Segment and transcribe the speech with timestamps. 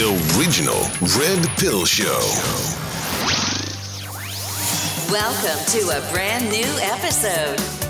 [0.00, 0.80] the original
[1.18, 2.20] Red Pill Show.
[5.12, 7.89] Welcome to a brand new episode.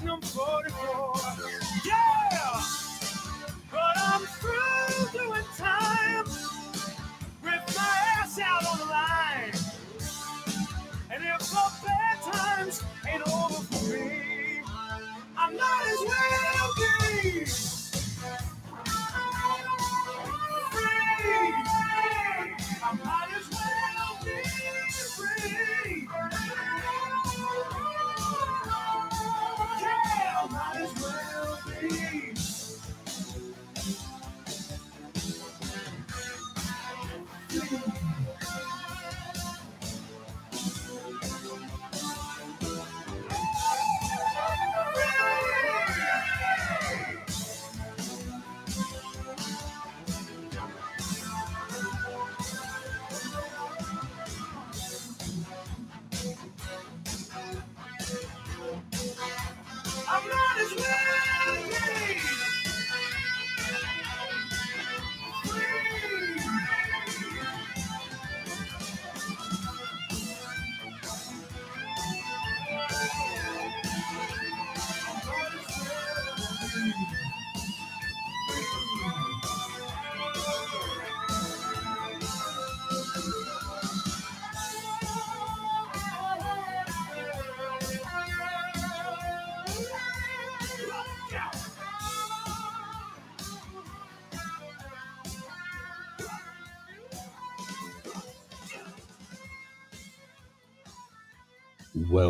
[0.00, 1.07] Magnum 44.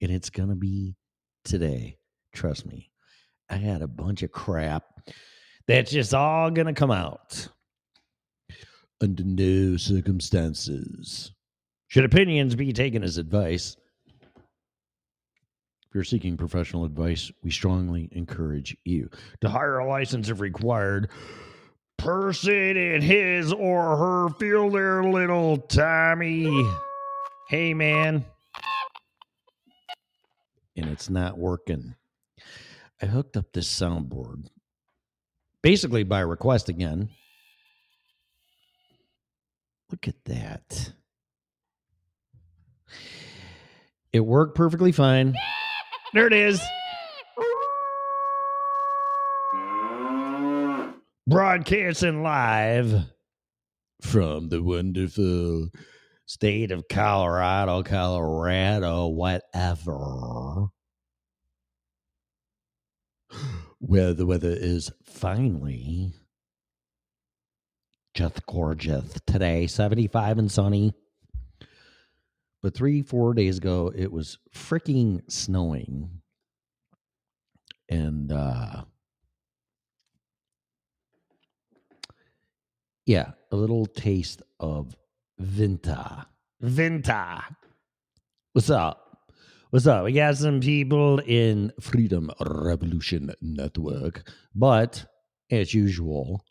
[0.00, 0.94] and it's going to be
[1.44, 1.96] today.
[2.32, 2.90] Trust me,
[3.50, 4.84] I had a bunch of crap
[5.66, 7.48] that's just all going to come out
[9.00, 11.32] under no circumstances.
[11.88, 13.76] Should opinions be taken as advice?
[15.88, 19.08] If you're seeking professional advice, we strongly encourage you
[19.40, 21.08] to hire a license if required.
[21.98, 26.66] Person in his or her feel their little Tommy.
[27.48, 28.24] Hey, man.
[30.76, 31.96] And it's not working.
[33.02, 34.46] I hooked up this soundboard
[35.62, 37.10] basically by request again.
[39.90, 40.92] Look at that.
[44.12, 45.34] It worked perfectly fine.
[46.14, 46.60] There it is.
[51.28, 53.04] Broadcasting live
[54.00, 55.68] from the wonderful
[56.24, 60.68] state of Colorado, Colorado, whatever.
[63.78, 66.14] Where the weather is finally
[68.14, 70.94] just gorgeous today, 75 and sunny.
[72.62, 76.22] But three, four days ago, it was freaking snowing.
[77.90, 78.84] And uh
[83.08, 84.94] yeah, a little taste of
[85.40, 86.26] Vinta.
[86.62, 87.42] Vinta.
[88.52, 89.24] What's up?
[89.70, 90.04] What's up?
[90.04, 95.06] We got some people in Freedom Revolution Network, but
[95.50, 96.44] as usual,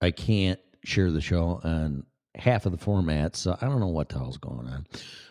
[0.00, 2.04] I can't share the show on
[2.36, 4.86] half of the format, so I don't know what the hell's going on.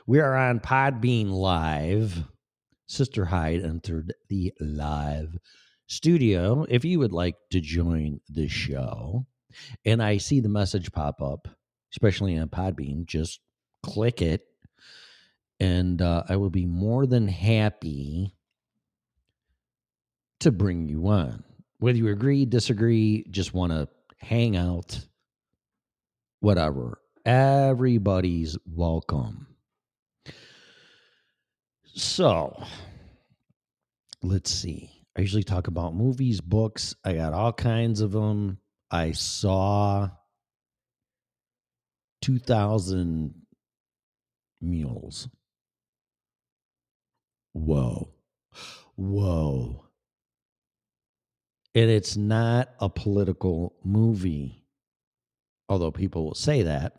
[0.05, 2.23] We are on Podbean Live.
[2.87, 5.37] Sister Hyde entered the live
[5.93, 6.65] studio.
[6.67, 9.25] If you would like to join the show,
[9.85, 11.47] and I see the message pop up,
[11.91, 13.39] especially on Podbean, just
[13.83, 14.41] click it,
[15.59, 18.33] and uh, I will be more than happy
[20.39, 21.43] to bring you on.
[21.79, 23.87] Whether you agree, disagree, just want to
[24.17, 24.99] hang out,
[26.39, 26.99] whatever.
[27.25, 29.47] Everybody's welcome.
[31.95, 32.63] So,
[34.23, 34.92] let's see.
[35.15, 36.95] I usually talk about movies, books.
[37.03, 38.57] I got all kinds of them.
[38.89, 40.09] I saw
[42.21, 43.33] 2000
[44.61, 45.27] Mules.
[47.53, 48.09] Whoa.
[48.95, 49.85] Whoa.
[51.75, 54.63] And it's not a political movie,
[55.67, 56.93] although people will say that.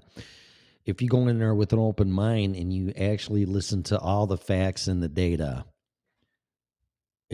[0.84, 4.26] If you go in there with an open mind and you actually listen to all
[4.26, 5.64] the facts and the data,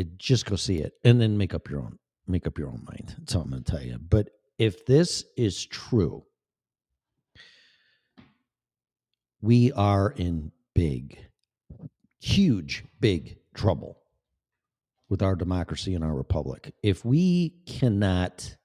[0.00, 2.84] it, just go see it and then make up your own make up your own
[2.84, 3.14] mind.
[3.18, 3.98] That's all I'm going to tell you.
[3.98, 6.24] But if this is true,
[9.40, 11.18] we are in big,
[12.20, 13.98] huge, big trouble
[15.08, 16.72] with our democracy and our republic.
[16.82, 18.56] If we cannot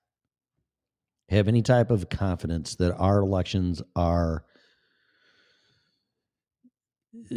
[1.29, 4.45] have any type of confidence that our elections are
[7.31, 7.35] uh,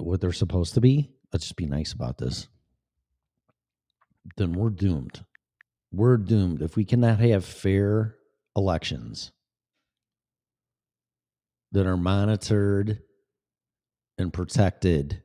[0.00, 2.48] what they're supposed to be, let's just be nice about this,
[4.36, 5.24] then we're doomed.
[5.92, 6.62] We're doomed.
[6.62, 8.16] If we cannot have fair
[8.56, 9.32] elections
[11.72, 13.00] that are monitored
[14.18, 15.22] and protected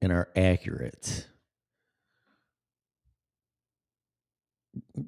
[0.00, 1.26] and are accurate,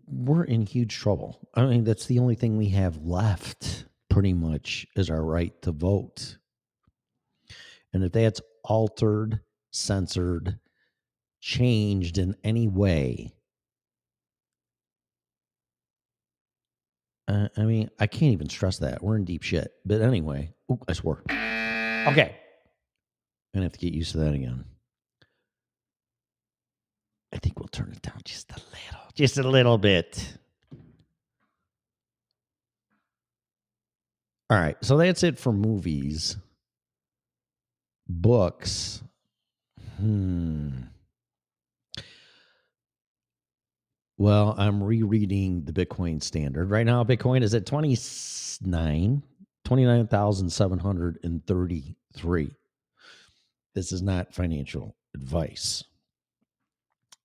[0.07, 1.49] we're in huge trouble.
[1.55, 5.73] I mean, that's the only thing we have left, pretty much, is our right to
[5.73, 6.39] vote.
[7.93, 10.59] And if that's altered, censored,
[11.41, 13.33] changed in any way,
[17.29, 19.03] uh, I mean, I can't even stress that.
[19.03, 19.73] We're in deep shit.
[19.87, 21.23] But anyway, ooh, I swore.
[21.29, 22.37] Okay.
[23.55, 24.65] I'm going to have to get used to that again.
[27.33, 30.37] I think we'll turn it down just a little, just a little bit.
[34.51, 34.77] All right.
[34.85, 36.37] So that's it for movies.
[38.09, 39.03] books.
[40.01, 40.71] Hmm.
[44.17, 46.71] Well, I'm rereading the Bitcoin standard.
[46.71, 49.23] Right now, Bitcoin is at 29,
[49.65, 52.57] 29,733.
[53.75, 55.85] This is not financial advice.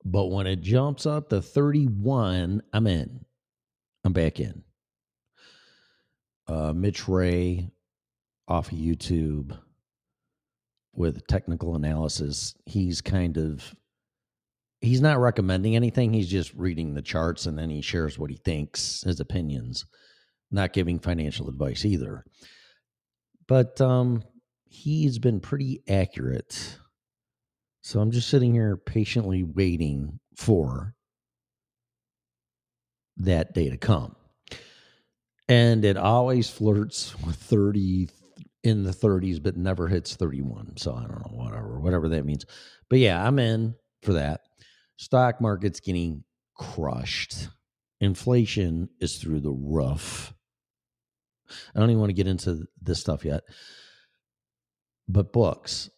[0.03, 3.23] But when it jumps up to 31, I'm in.
[4.03, 4.63] I'm back in.
[6.47, 7.69] Uh, Mitch Ray
[8.47, 9.57] off of YouTube
[10.97, 13.75] with technical analysis, he's kind of
[14.81, 16.13] he's not recommending anything.
[16.13, 19.85] He's just reading the charts and then he shares what he thinks, his opinions,
[20.51, 22.23] not giving financial advice either.
[23.47, 24.23] But um
[24.67, 26.77] he's been pretty accurate.
[27.81, 30.95] So I'm just sitting here patiently waiting for
[33.17, 34.15] that day to come.
[35.47, 38.09] And it always flirts with 30
[38.65, 40.77] in the 30s, but never hits 31.
[40.77, 42.45] So I don't know, whatever, whatever that means.
[42.89, 44.41] But yeah, I'm in for that.
[44.97, 46.23] Stock market's getting
[46.55, 47.49] crushed.
[48.01, 50.33] Inflation is through the roof.
[51.75, 53.43] I don't even want to get into this stuff yet.
[55.07, 55.89] But books.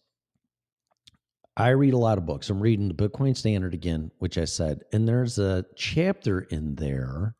[1.55, 2.49] I read a lot of books.
[2.49, 7.35] I'm reading the Bitcoin Standard again, which I said, and there's a chapter in there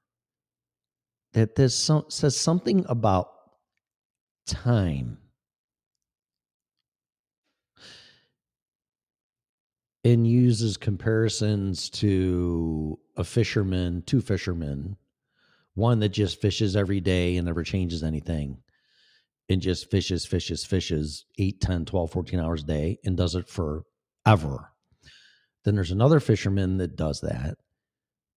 [1.34, 3.28] that this says something about
[4.48, 5.18] time.
[10.04, 14.96] And uses comparisons to a fisherman, two fishermen,
[15.74, 18.58] one that just fishes every day and never changes anything
[19.50, 23.48] and just fishes, fishes, fishes 8, 10, 12, 14 hours a day and does it
[23.48, 24.72] forever.
[25.64, 27.56] Then there's another fisherman that does that,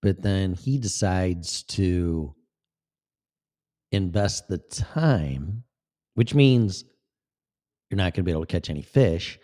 [0.02, 2.34] but then he decides to
[3.92, 5.64] invest the time,
[6.14, 6.84] which means
[7.88, 9.38] you're not going to be able to catch any fish,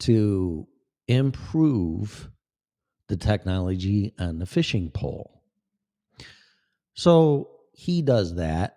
[0.00, 0.66] to
[1.08, 2.30] improve
[3.08, 5.42] the technology on the fishing pole.
[6.94, 8.76] So he does that.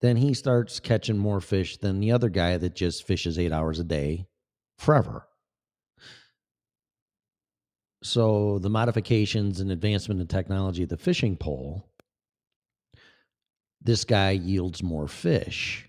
[0.00, 3.78] Then he starts catching more fish than the other guy that just fishes eight hours
[3.78, 4.26] a day
[4.78, 5.26] forever.
[8.02, 11.86] So the modifications and advancement in technology of the fishing pole
[13.82, 15.88] this guy yields more fish.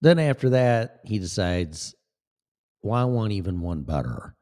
[0.00, 1.94] Then after that, he decides,
[2.82, 4.36] well, I want even one better.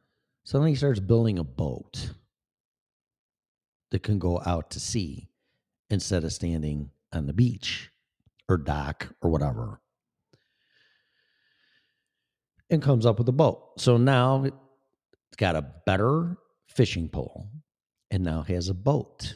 [0.44, 2.10] So then he starts building a boat
[3.90, 5.28] that can go out to sea
[5.90, 7.90] instead of standing on the beach
[8.48, 9.80] or dock or whatever.
[12.70, 13.78] And comes up with a boat.
[13.78, 17.48] So now it's got a better fishing pole
[18.10, 19.34] and now has a boat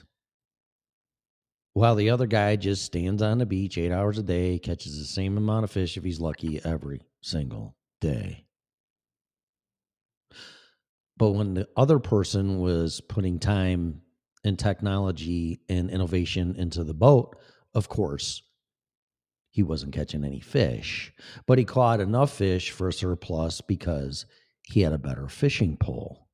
[1.76, 5.04] while the other guy just stands on the beach eight hours a day, catches the
[5.04, 8.47] same amount of fish if he's lucky every single day.
[11.18, 14.00] But when the other person was putting time
[14.42, 17.37] and technology and innovation into the boat,
[17.75, 18.42] of course,
[19.50, 21.12] he wasn't catching any fish,
[21.45, 24.25] but he caught enough fish for a surplus because
[24.62, 26.26] he had a better fishing pole.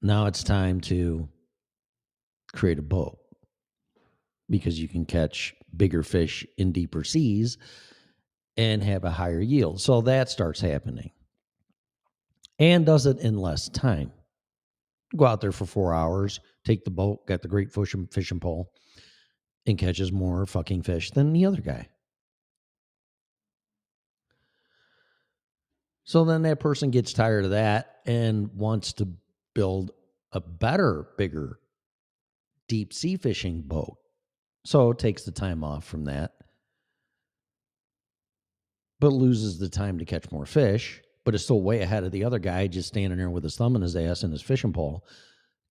[0.00, 1.28] Now it's time to
[2.52, 3.18] create a boat
[4.48, 7.58] because you can catch bigger fish in deeper seas
[8.56, 9.80] and have a higher yield.
[9.80, 11.10] So that starts happening
[12.58, 14.12] and does it in less time.
[15.14, 18.72] Go out there for four hours, take the boat, got the great fishing, fishing pole,
[19.66, 21.88] and catches more fucking fish than the other guy.
[26.04, 29.08] So then that person gets tired of that and wants to
[29.54, 29.90] build
[30.32, 31.58] a better, bigger
[32.68, 33.96] deep sea fishing boat.
[34.64, 36.32] So takes the time off from that,
[38.98, 42.24] but loses the time to catch more fish, but is still way ahead of the
[42.24, 45.06] other guy just standing there with his thumb in his ass and his fishing pole,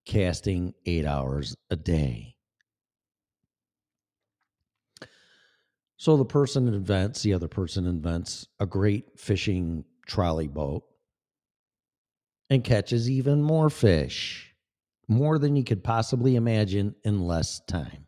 [0.05, 2.35] casting eight hours a day.
[5.97, 10.83] So the person invents, the other person invents a great fishing trolley boat
[12.49, 14.44] and catches even more fish
[15.07, 18.07] more than you could possibly imagine in less time.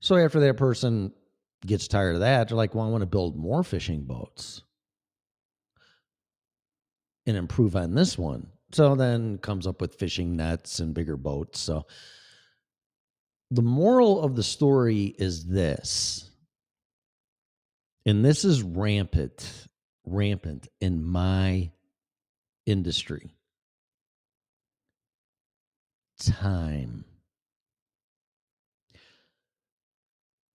[0.00, 1.12] So after that person
[1.64, 4.62] gets tired of that, they're like, well, I want to build more fishing boats
[7.26, 8.48] and improve on this one.
[8.72, 11.60] So then comes up with fishing nets and bigger boats.
[11.60, 11.86] So
[13.50, 16.30] the moral of the story is this,
[18.04, 19.66] and this is rampant,
[20.04, 21.70] rampant in my
[22.66, 23.35] industry
[26.16, 27.04] time.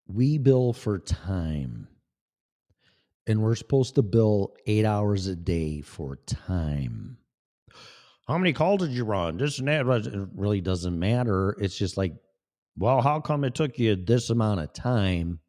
[0.08, 1.88] We bill for time.
[3.28, 7.18] and we're supposed to bill eight hours a day for time.
[8.28, 9.38] How many calls did you run?
[9.38, 9.86] This and that.
[9.88, 11.56] It really doesn't matter.
[11.60, 12.14] It's just like,
[12.78, 15.40] well, how come it took you this amount of time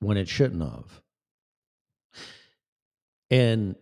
[0.00, 1.00] when it shouldn't have?
[3.30, 3.76] And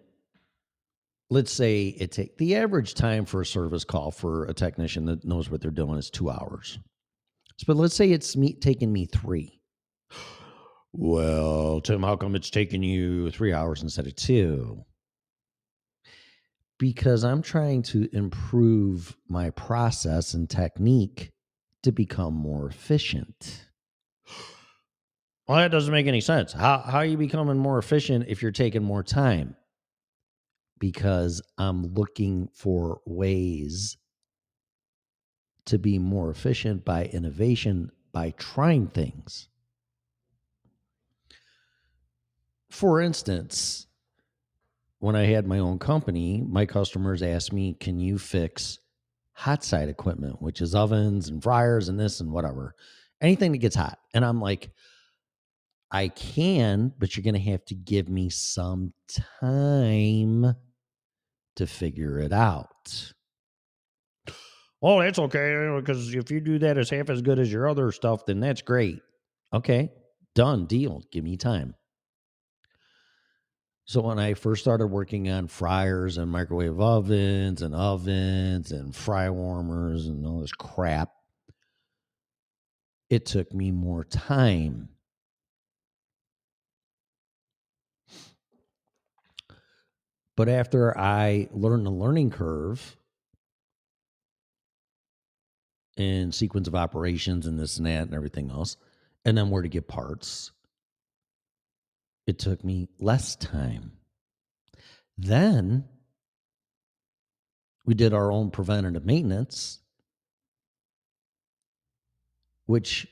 [1.34, 5.24] let's say it take the average time for a service call for a technician that
[5.24, 6.78] knows what they're doing is two hours.
[7.66, 9.60] But let's say it's me taking me three.
[10.92, 14.84] Well, Tim, how come it's taking you three hours instead of two?
[16.78, 21.30] Because I'm trying to improve my process and technique
[21.82, 23.66] to become more efficient.
[25.46, 26.52] Well, that doesn't make any sense.
[26.52, 29.56] How how are you becoming more efficient if you're taking more time?
[30.84, 33.96] Because I'm looking for ways
[35.64, 39.48] to be more efficient by innovation by trying things.
[42.68, 43.86] For instance,
[44.98, 48.78] when I had my own company, my customers asked me, Can you fix
[49.32, 52.74] hot side equipment, which is ovens and fryers and this and whatever,
[53.22, 53.98] anything that gets hot?
[54.12, 54.70] And I'm like,
[55.90, 58.92] I can, but you're going to have to give me some
[59.40, 60.54] time
[61.56, 63.12] to figure it out.
[64.82, 65.66] Oh, that's okay.
[65.66, 68.40] Uh, because if you do that as half as good as your other stuff, then
[68.40, 69.00] that's great.
[69.52, 69.90] Okay,
[70.34, 71.02] done, deal.
[71.11, 71.75] Give me time.
[73.87, 79.28] So when I first started working on fryers and microwave ovens and ovens and fry
[79.30, 81.11] warmers and all this crap,
[83.11, 84.88] it took me more time.
[90.36, 92.96] But after I learned the learning curve
[95.96, 98.76] and sequence of operations and this and that and everything else,
[99.24, 100.50] and then where to get parts,
[102.26, 103.92] it took me less time.
[105.16, 105.84] Then
[107.84, 109.78] we did our own preventative maintenance,
[112.66, 113.06] which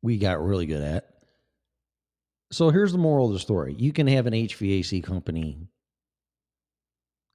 [0.00, 1.09] we got really good at.
[2.52, 5.68] So here's the moral of the story you can have an HVAC company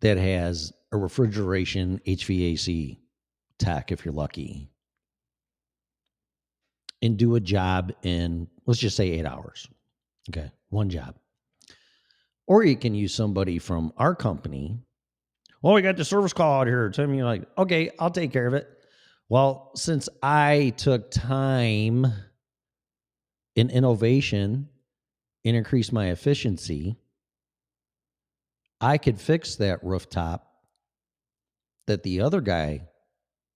[0.02, 2.98] that has a refrigeration HVAC
[3.58, 4.70] tech if you're lucky
[7.02, 9.68] and do a job in, let's just say, eight hours.
[10.30, 11.16] Okay, one job.
[12.48, 14.78] Or you can use somebody from our company.
[15.62, 16.90] Well, we got the service call out here.
[16.90, 18.68] Tell me, like, okay, I'll take care of it.
[19.30, 22.06] Well, since I took time
[23.56, 24.70] in innovation
[25.46, 26.98] and increased my efficiency,
[28.82, 30.52] I could fix that rooftop
[31.88, 32.82] that the other guy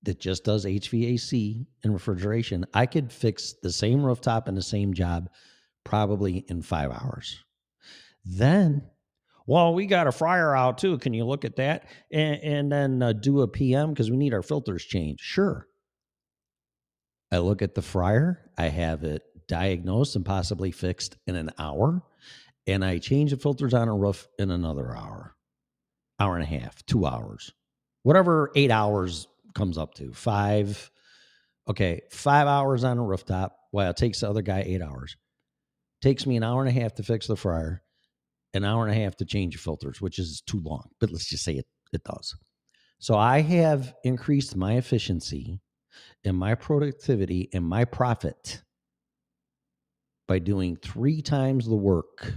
[0.03, 4.93] that just does HVAC and refrigeration, I could fix the same rooftop and the same
[4.93, 5.29] job
[5.83, 7.43] probably in five hours.
[8.23, 8.83] Then,
[9.45, 10.99] well, we got a fryer out too.
[10.99, 14.33] Can you look at that and, and then uh, do a PM because we need
[14.33, 15.21] our filters changed?
[15.21, 15.67] Sure.
[17.31, 22.01] I look at the fryer, I have it diagnosed and possibly fixed in an hour,
[22.65, 25.35] and I change the filters on a roof in another hour,
[26.19, 27.51] hour and a half, two hours,
[28.03, 30.13] whatever eight hours comes up to.
[30.13, 30.89] Five,
[31.67, 33.57] okay, five hours on a rooftop.
[33.73, 35.17] Well, it takes the other guy eight hours.
[36.01, 37.81] Takes me an hour and a half to fix the fryer,
[38.53, 41.27] an hour and a half to change the filters, which is too long, but let's
[41.27, 42.35] just say it, it does.
[42.99, 45.59] So I have increased my efficiency
[46.23, 48.61] and my productivity and my profit
[50.29, 52.35] by doing three times the work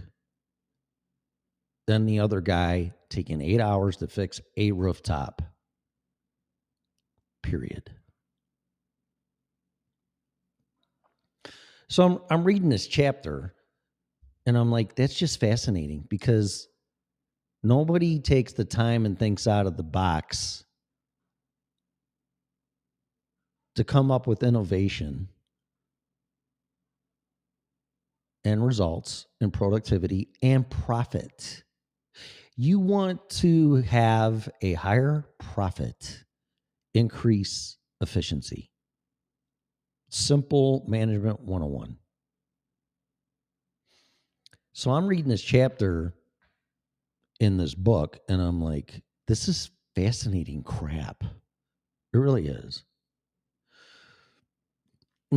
[1.87, 5.43] than the other guy taking eight hours to fix a rooftop.
[7.43, 7.91] Period.
[11.91, 13.53] So I'm, I'm reading this chapter
[14.47, 16.69] and I'm like, that's just fascinating because
[17.63, 20.65] nobody takes the time and thinks out of the box
[23.75, 25.29] to come up with innovation
[28.45, 31.63] and results and productivity and profit.
[32.57, 36.25] You want to have a higher profit,
[36.95, 38.71] increase efficiency.
[40.11, 41.97] Simple management 101.
[44.75, 46.15] So I'm reading this chapter
[47.41, 51.25] in this book and I'm like, this is fascinating crap.
[52.13, 52.85] It really is.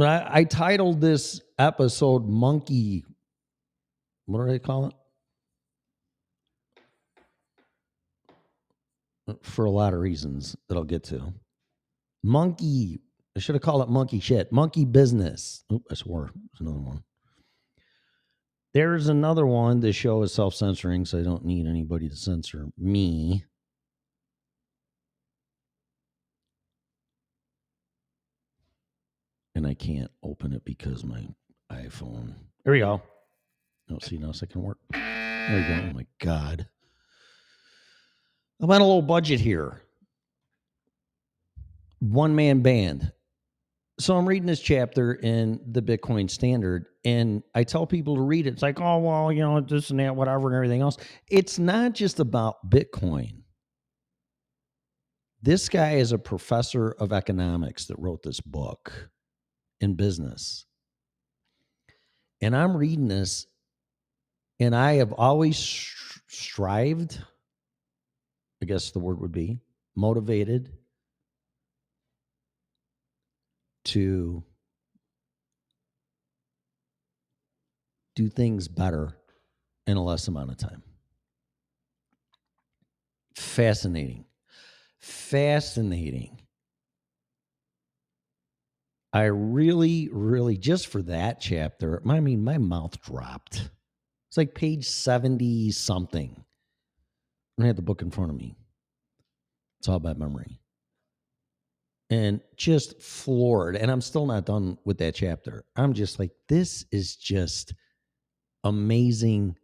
[0.03, 3.05] I, I titled this episode Monkey.
[4.25, 4.93] What do they call it?
[9.41, 11.33] For a lot of reasons that I'll get to.
[12.23, 12.99] Monkey.
[13.35, 14.51] I should have called it monkey shit.
[14.51, 15.63] Monkey business.
[15.71, 16.31] Oh, I swore.
[16.33, 17.03] There's another one.
[18.73, 19.79] There's another one.
[19.79, 23.45] The show is self censoring, so I don't need anybody to censor me.
[29.55, 31.25] And I can't open it because my
[31.71, 32.33] iPhone.
[32.63, 33.01] There we go.
[33.89, 34.77] No, see, now it's not work.
[34.91, 35.01] There
[35.55, 35.89] we go.
[35.89, 36.67] Oh my God.
[38.59, 39.81] I'm on a low budget here.
[41.99, 43.11] One man band.
[43.97, 48.45] So I'm reading this chapter in the Bitcoin Standard, and I tell people to read
[48.45, 48.53] it.
[48.53, 50.97] It's like, oh, well, you know, this and that, whatever, and everything else.
[51.31, 53.43] It's not just about Bitcoin.
[55.41, 59.11] This guy is a professor of economics that wrote this book
[59.85, 60.65] in business.
[62.41, 63.47] And I'm reading this,
[64.59, 67.23] and I have always str- strived,
[68.61, 69.61] I guess the word would be
[69.95, 70.73] motivated
[73.85, 74.43] to
[78.15, 79.15] do things better
[79.87, 80.83] in a less amount of time.
[83.35, 84.25] Fascinating.
[84.99, 86.44] Fascinating.
[89.15, 93.69] I really, really, just for that chapter, I mean, my mouth dropped.
[94.27, 96.43] It's like page 70 something.
[97.57, 98.57] I had the book in front of me.
[99.79, 100.59] It's all about memory.
[102.09, 103.77] And just floored.
[103.77, 105.63] And I'm still not done with that chapter.
[105.77, 107.73] I'm just like, this is just
[108.65, 109.55] amazing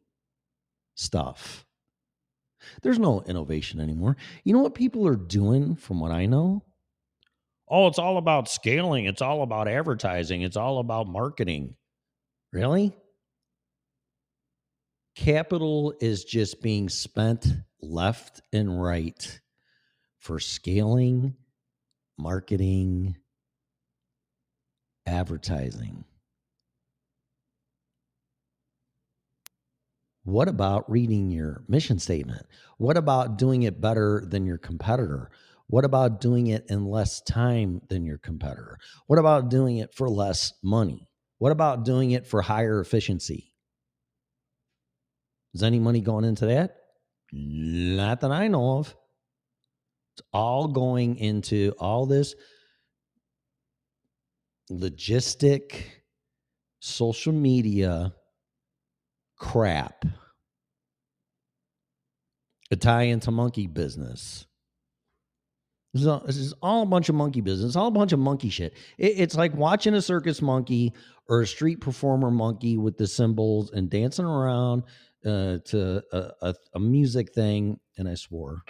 [0.95, 1.65] stuff.
[2.83, 4.15] There's no innovation anymore.
[4.45, 6.63] You know what people are doing, from what I know?
[7.73, 9.05] Oh, it's all about scaling.
[9.05, 10.41] It's all about advertising.
[10.41, 11.75] It's all about marketing.
[12.51, 12.93] Really?
[15.15, 17.47] Capital is just being spent
[17.81, 19.39] left and right
[20.19, 21.35] for scaling,
[22.17, 23.15] marketing,
[25.05, 26.03] advertising.
[30.23, 32.45] What about reading your mission statement?
[32.77, 35.31] What about doing it better than your competitor?
[35.71, 38.77] What about doing it in less time than your competitor?
[39.07, 41.07] What about doing it for less money?
[41.37, 43.53] What about doing it for higher efficiency?
[45.53, 46.75] Is any money going into that?
[47.31, 48.93] Not that I know of.
[50.17, 52.35] It's all going into all this
[54.69, 55.83] logistic
[56.81, 58.13] social media
[59.37, 60.03] crap.
[62.71, 64.47] Italian to monkey business.
[65.93, 67.67] This is, all, this is all a bunch of monkey business.
[67.67, 68.73] It's all a bunch of monkey shit.
[68.97, 70.93] It, it's like watching a circus monkey
[71.27, 74.83] or a street performer monkey with the cymbals and dancing around
[75.25, 77.77] uh, to a, a, a music thing.
[77.97, 78.63] And I swore.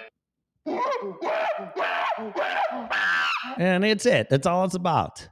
[3.57, 4.29] And it's it.
[4.29, 5.27] That's all it's about.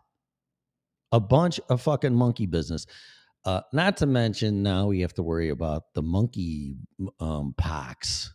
[1.12, 2.86] A bunch of fucking monkey business.
[3.45, 6.75] Uh, not to mention now we have to worry about the monkey
[7.19, 8.32] um, pox.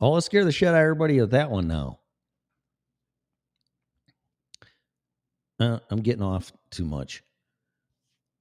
[0.00, 1.99] Oh, let's scare the shit out of everybody of that one now.
[5.60, 7.22] Uh, I'm getting off too much.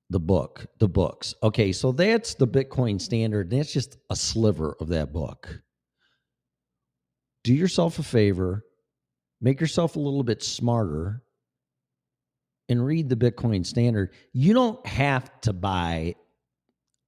[0.10, 1.36] The book, the books.
[1.44, 3.52] Okay, so that's the Bitcoin standard.
[3.52, 5.62] That's just a sliver of that book.
[7.44, 8.66] Do yourself a favor,
[9.42, 11.22] make yourself a little bit smarter,
[12.70, 14.14] and read the Bitcoin standard.
[14.34, 16.16] You don't have to buy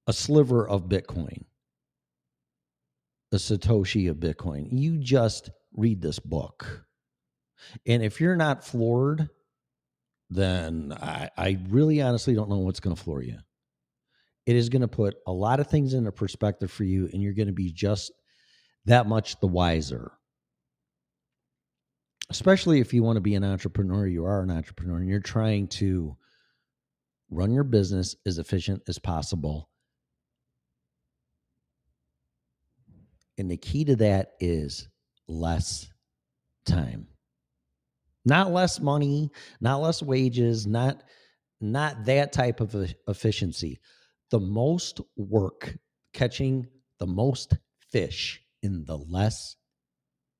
[0.06, 1.44] a sliver of Bitcoin,
[3.32, 4.68] a Satoshi of Bitcoin.
[4.70, 6.84] You just read this book.
[7.86, 9.28] And if you're not floored,
[10.34, 13.38] then I, I really honestly don't know what's going to floor you.
[14.46, 17.34] It is going to put a lot of things into perspective for you, and you're
[17.34, 18.12] going to be just
[18.86, 20.12] that much the wiser.
[22.30, 25.68] Especially if you want to be an entrepreneur, you are an entrepreneur, and you're trying
[25.68, 26.16] to
[27.30, 29.68] run your business as efficient as possible.
[33.38, 34.88] And the key to that is
[35.28, 35.88] less
[36.64, 37.06] time
[38.24, 39.30] not less money
[39.60, 41.02] not less wages not
[41.62, 42.74] not that type of
[43.06, 43.80] efficiency.
[44.30, 45.76] The most work
[46.12, 46.66] catching
[46.98, 47.54] the most
[47.90, 49.56] fish in the less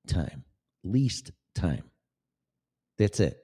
[0.09, 0.45] time
[0.83, 1.85] least time.
[2.99, 3.39] That's it.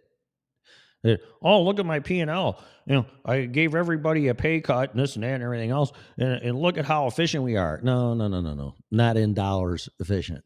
[1.05, 4.99] Eh, oh look at my p&l you know i gave everybody a pay cut and
[4.99, 7.79] this and that and everything else and, and look at how efficient we are.
[7.85, 8.75] No no no no no.
[8.91, 10.45] Not in dollars efficient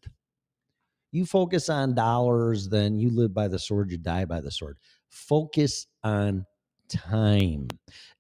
[1.13, 4.79] you focus on dollars, then you live by the sword, you die by the sword.
[5.11, 6.47] Focus on
[6.89, 7.69] time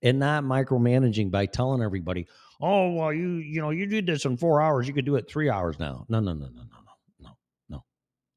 [0.02, 2.26] and not micromanaging by telling everybody,
[2.61, 4.87] oh, well, you, you know, you did this in four hours.
[4.87, 6.05] You could do it three hours now.
[6.09, 7.31] No, no, no, no, no, no, no,
[7.70, 7.85] no,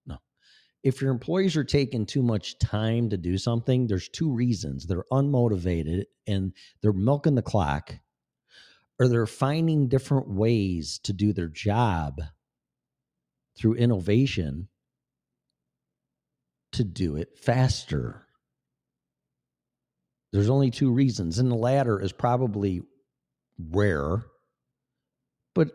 [0.06, 0.18] no.
[0.84, 4.88] If your employees are taking too much time to do something, there's two reasons.
[4.88, 7.94] They're unmotivated and they're milking the clock,
[9.00, 12.22] or they're finding different ways to do their job
[13.58, 14.68] through innovation
[16.74, 18.26] to do it faster.
[20.34, 22.82] There's only two reasons, and the latter is probably
[23.58, 24.26] rare,
[25.54, 25.72] but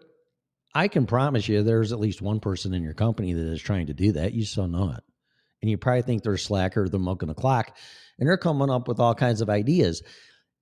[0.75, 3.87] I can promise you there's at least one person in your company that is trying
[3.87, 4.35] to do that.
[4.35, 5.03] You don't know it.
[5.63, 7.77] And you probably think they're slacker, they're milking the clock,
[8.19, 10.03] and they're coming up with all kinds of ideas.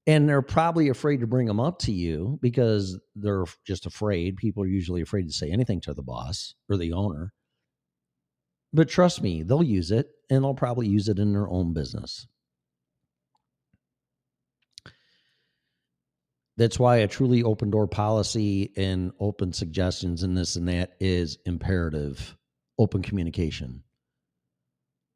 [0.08, 4.38] And they're probably afraid to bring them up to you because they're just afraid.
[4.38, 7.34] People are usually afraid to say anything to the boss or the owner.
[8.72, 12.26] But trust me, they'll use it and they'll probably use it in their own business.
[16.56, 21.36] That's why a truly open door policy and open suggestions and this and that is
[21.44, 22.34] imperative.
[22.78, 23.82] Open communication.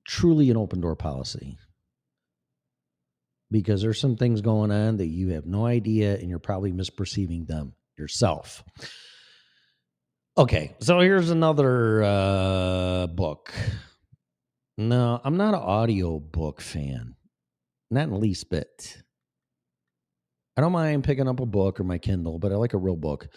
[0.07, 1.57] Truly an open door policy.
[3.53, 7.47] Because there's some things going on that you have no idea and you're probably misperceiving
[7.47, 8.65] them yourself.
[10.39, 13.53] Okay, so here's another uh, book.
[14.79, 17.15] No, I'm not an audio book fan,
[17.91, 18.97] not in the least bit.
[20.57, 22.97] I don't mind picking up a book or my Kindle, but I like a real
[22.97, 23.29] book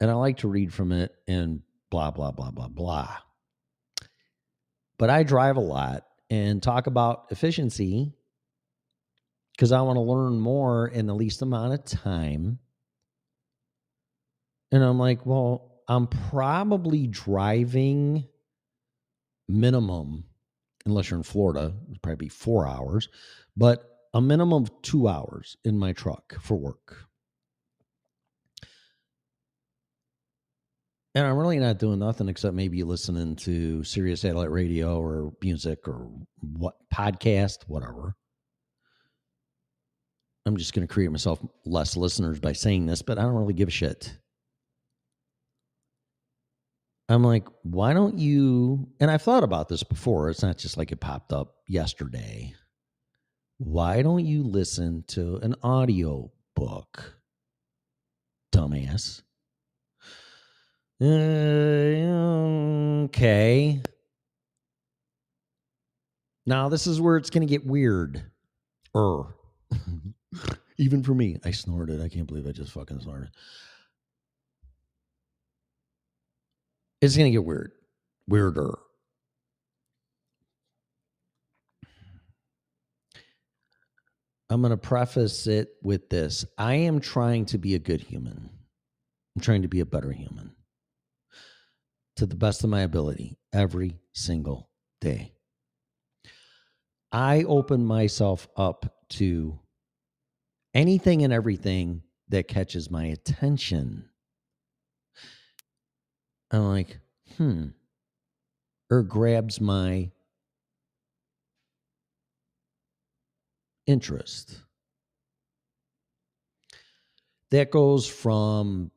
[0.00, 3.16] and I like to read from it and blah, blah, blah, blah, blah.
[4.98, 8.12] But I drive a lot and talk about efficiency
[9.54, 12.58] because I want to learn more in the least amount of time.
[14.72, 18.26] And I'm like, well, I'm probably driving
[19.48, 20.24] minimum,
[20.86, 23.08] unless you're in Florida, it'd probably be four hours,
[23.56, 26.96] but a minimum of two hours in my truck for work.
[31.14, 35.86] And I'm really not doing nothing except maybe listening to Sirius satellite radio or music
[35.86, 38.16] or what podcast, whatever.
[40.46, 43.54] I'm just going to create myself less listeners by saying this, but I don't really
[43.54, 44.16] give a shit.
[47.08, 48.88] I'm like, why don't you?
[49.00, 50.30] And I've thought about this before.
[50.30, 52.54] It's not just like it popped up yesterday
[53.58, 57.18] why don't you listen to an audio book?
[58.52, 59.22] Dumbass.
[61.00, 61.04] Uh,
[63.06, 63.80] okay.
[66.46, 68.22] Now, this is where it's going to get weird.
[68.96, 69.22] Er.
[70.78, 72.00] Even for me, I snorted.
[72.00, 73.30] I can't believe I just fucking snorted.
[77.00, 77.72] It's going to get weird.
[78.26, 78.78] Weirder.
[84.50, 88.50] I'm going to preface it with this I am trying to be a good human.
[89.34, 90.54] I'm trying to be a better human
[92.16, 94.70] to the best of my ability every single
[95.00, 95.32] day.
[97.10, 99.58] I open myself up to
[100.74, 104.08] anything and everything that catches my attention.
[106.50, 106.98] I'm like,
[107.36, 107.66] hmm,
[108.90, 110.10] or grabs my
[113.86, 114.60] interest.
[117.50, 118.90] That goes from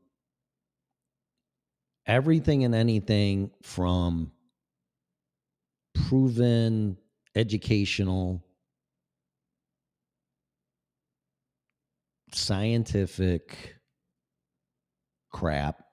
[2.07, 4.31] everything and anything from
[5.93, 6.97] proven
[7.35, 8.43] educational,
[12.31, 13.75] scientific
[15.31, 15.83] crap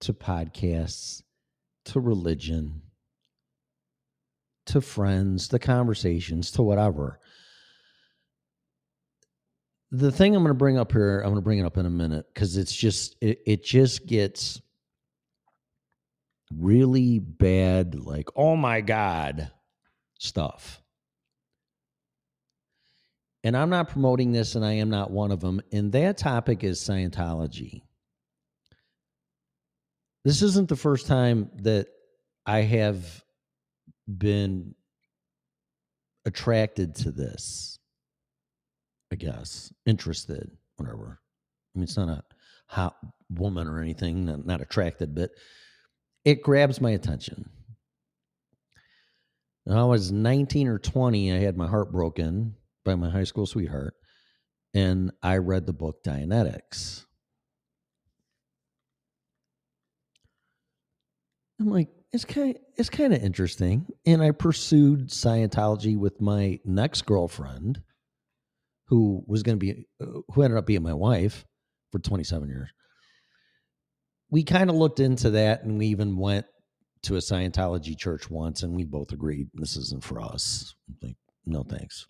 [0.00, 1.22] to podcasts
[1.84, 2.82] to religion
[4.68, 7.18] to friends, to conversations, to whatever.
[9.90, 11.86] The thing I'm going to bring up here, I'm going to bring it up in
[11.86, 14.60] a minute because it's just, it, it just gets
[16.54, 19.50] really bad, like, oh my God
[20.18, 20.82] stuff.
[23.44, 25.60] And I'm not promoting this, and I am not one of them.
[25.72, 27.82] And that topic is Scientology.
[30.24, 31.86] This isn't the first time that
[32.44, 33.22] I have
[34.06, 34.74] been
[36.24, 37.78] attracted to this,
[39.12, 41.20] I guess, interested, whatever.
[41.74, 42.24] I mean, it's not a
[42.66, 42.96] hot
[43.30, 45.30] woman or anything, not, not attracted, but
[46.24, 47.48] it grabs my attention.
[49.64, 52.54] When I was 19 or 20, I had my heart broken
[52.88, 53.92] by my high school sweetheart,
[54.72, 57.04] and I read the book Dianetics.
[61.60, 63.86] I'm like, it's kind of, it's kind of interesting.
[64.06, 67.82] And I pursued Scientology with my next girlfriend,
[68.86, 71.44] who was going to be, uh, who ended up being my wife
[71.92, 72.70] for 27 years.
[74.30, 76.46] We kind of looked into that, and we even went
[77.02, 80.74] to a Scientology church once, and we both agreed this isn't for us.
[80.88, 82.06] I'm like, no thanks.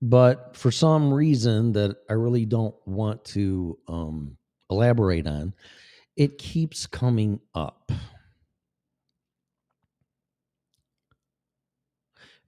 [0.00, 4.36] But for some reason that I really don't want to um,
[4.70, 5.54] elaborate on,
[6.16, 7.90] it keeps coming up.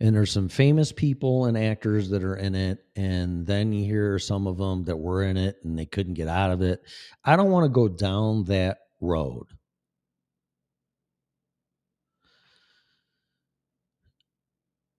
[0.02, 2.78] And there's some famous people and actors that are in it.
[2.96, 6.26] And then you hear some of them that were in it and they couldn't get
[6.26, 6.80] out of it.
[7.22, 9.46] I don't want to go down that road.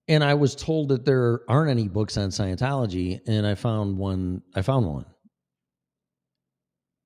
[0.08, 4.42] And I was told that there aren't any books on Scientology, and I found one.
[4.54, 5.06] I found one,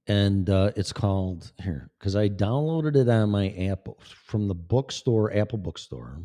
[0.07, 5.37] and uh, it's called here because I downloaded it on my Apple from the bookstore,
[5.37, 6.23] Apple Bookstore.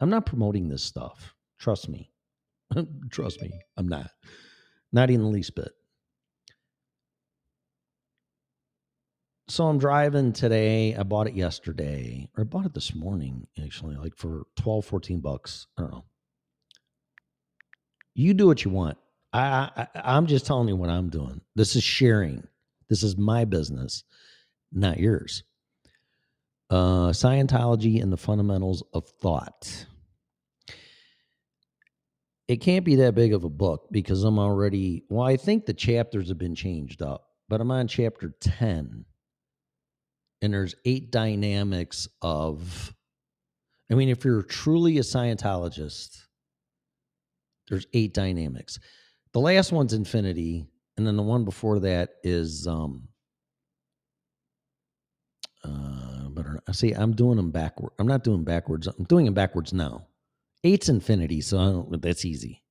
[0.00, 1.34] I'm not promoting this stuff.
[1.60, 2.10] Trust me.
[3.10, 4.10] Trust me, I'm not.
[4.92, 5.72] Not even the least bit.
[9.52, 10.96] So I'm driving today.
[10.96, 15.20] I bought it yesterday, or I bought it this morning, actually, like for 12, 14
[15.20, 15.66] bucks.
[15.76, 16.04] I don't know.
[18.14, 18.96] You do what you want.
[19.30, 21.42] I, I I'm just telling you what I'm doing.
[21.54, 22.48] This is sharing.
[22.88, 24.04] This is my business,
[24.72, 25.42] not yours.
[26.70, 29.84] Uh, Scientology and the fundamentals of thought.
[32.48, 35.04] It can't be that big of a book because I'm already.
[35.10, 39.04] Well, I think the chapters have been changed up, but I'm on chapter ten
[40.42, 42.92] and there's eight dynamics of
[43.90, 46.22] i mean if you're truly a scientologist
[47.68, 48.78] there's eight dynamics.
[49.32, 53.08] The last one's infinity and then the one before that is um
[55.64, 59.34] uh but I see i'm doing them backward i'm not doing backwards i'm doing them
[59.34, 60.06] backwards now.
[60.64, 62.62] Eight's infinity so that's easy.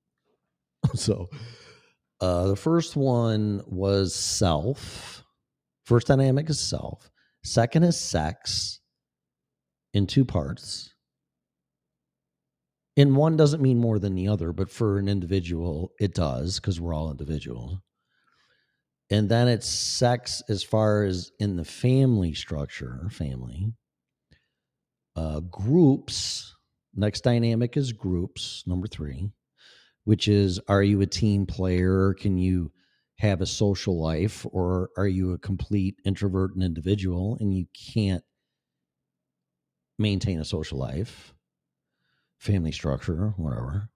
[0.96, 1.30] So
[2.20, 5.24] uh the first one was self.
[5.86, 7.11] First dynamic is self
[7.44, 8.80] Second is sex
[9.94, 10.94] in two parts.
[12.98, 16.80] And one doesn't mean more than the other, but for an individual, it does because
[16.80, 17.78] we're all individuals.
[19.10, 23.74] And then it's sex as far as in the family structure, family.
[25.16, 26.56] Uh, groups,
[26.96, 29.30] next dynamic is groups, number three,
[30.06, 32.14] which is are you a team player?
[32.14, 32.72] Can you
[33.22, 38.24] have a social life or are you a complete introvert and individual and you can't
[40.00, 41.36] maintain a social life
[42.40, 43.88] family structure whatever.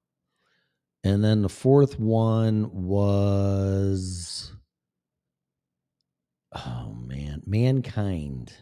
[1.03, 4.53] And then the fourth one was
[6.53, 8.53] oh man mankind.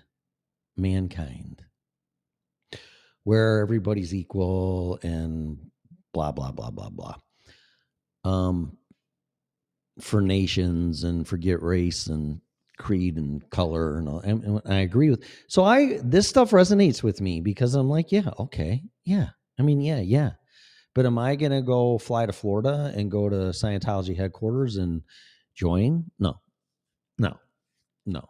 [0.77, 1.65] Mankind.
[3.25, 5.57] Where everybody's equal and
[6.13, 7.15] blah blah blah blah blah.
[8.23, 8.77] Um
[10.01, 12.41] for nations and forget race and
[12.77, 15.23] creed and color and, all, and, and I agree with.
[15.47, 19.29] So I this stuff resonates with me because I'm like, yeah, okay, yeah.
[19.59, 20.31] I mean, yeah, yeah.
[20.95, 25.01] But am I gonna go fly to Florida and go to Scientology headquarters and
[25.55, 26.05] join?
[26.19, 26.35] No,
[27.17, 27.37] no,
[28.05, 28.27] no.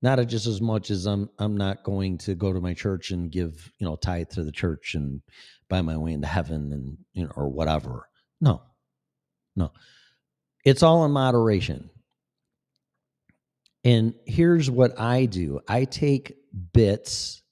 [0.00, 1.28] Not just as much as I'm.
[1.40, 4.52] I'm not going to go to my church and give you know tithe to the
[4.52, 5.22] church and
[5.68, 8.08] buy my way into heaven and you know or whatever.
[8.40, 8.62] No,
[9.56, 9.72] no.
[10.68, 11.88] It's all in moderation.
[13.84, 16.36] And here's what I do I take
[16.74, 17.42] bits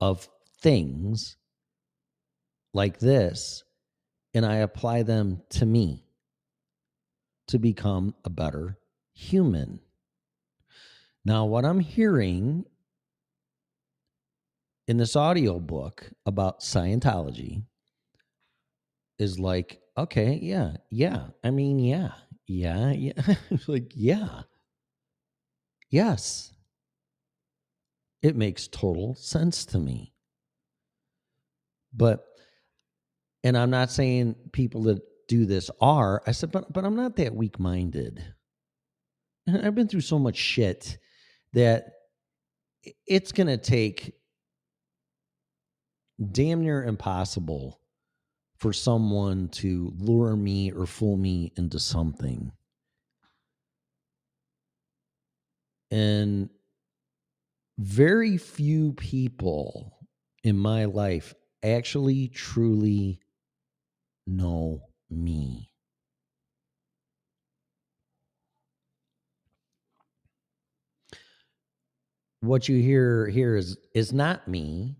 [0.00, 0.26] of
[0.62, 1.36] things
[2.72, 3.62] like this
[4.32, 6.06] and I apply them to me
[7.48, 8.78] to become a better
[9.12, 9.78] human.
[11.26, 12.64] Now, what I'm hearing
[14.88, 17.64] in this audio book about Scientology
[19.18, 21.24] is like, okay, yeah, yeah.
[21.44, 22.12] I mean, yeah,
[22.46, 23.12] yeah, yeah.
[23.66, 24.42] like, yeah.
[25.90, 26.52] Yes.
[28.22, 30.12] It makes total sense to me.
[31.94, 32.24] But
[33.44, 36.22] and I'm not saying people that do this are.
[36.26, 38.24] I said, but but I'm not that weak-minded.
[39.46, 40.98] And I've been through so much shit
[41.52, 41.92] that
[43.06, 44.14] it's to take
[46.32, 47.80] damn near impossible
[48.58, 52.52] for someone to lure me or fool me into something.
[55.90, 56.48] And
[57.78, 59.98] very few people
[60.42, 63.20] in my life actually truly
[64.26, 64.80] know
[65.10, 65.70] me.
[72.40, 74.96] What you hear here is is not me.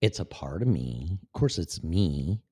[0.00, 1.18] It's a part of me.
[1.22, 2.42] Of course it's me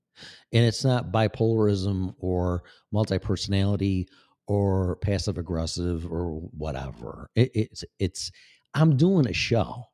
[0.53, 2.63] and it's not bipolarism or
[2.93, 4.09] multi-personality
[4.47, 8.31] or passive aggressive or whatever it, it's it's
[8.75, 9.85] i'm doing a show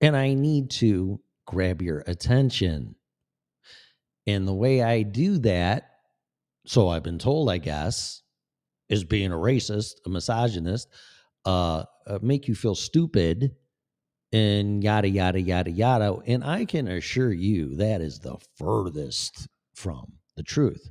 [0.00, 2.94] and i need to grab your attention
[4.26, 5.88] and the way i do that
[6.68, 8.22] so I've been told, I guess,
[8.90, 10.88] is being a racist, a misogynist,
[11.46, 13.56] uh, uh, make you feel stupid,
[14.32, 16.18] and yada yada yada yada.
[16.26, 19.48] And I can assure you that is the furthest
[19.78, 20.90] from the truth.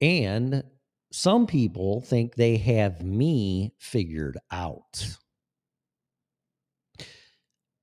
[0.00, 0.62] And
[1.10, 5.16] some people think they have me figured out.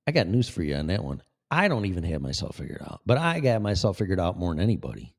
[0.08, 1.24] I got news for you on that one.
[1.50, 4.64] I don't even have myself figured out, but I got myself figured out more than
[4.64, 5.16] anybody.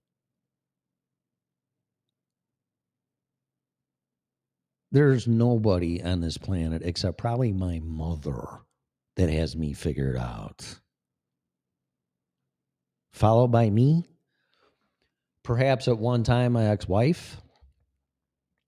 [4.93, 8.45] There's nobody on this planet except probably my mother
[9.17, 10.79] that has me figured out.
[13.13, 14.05] Followed by me,
[15.47, 17.41] perhaps at one time my ex wife,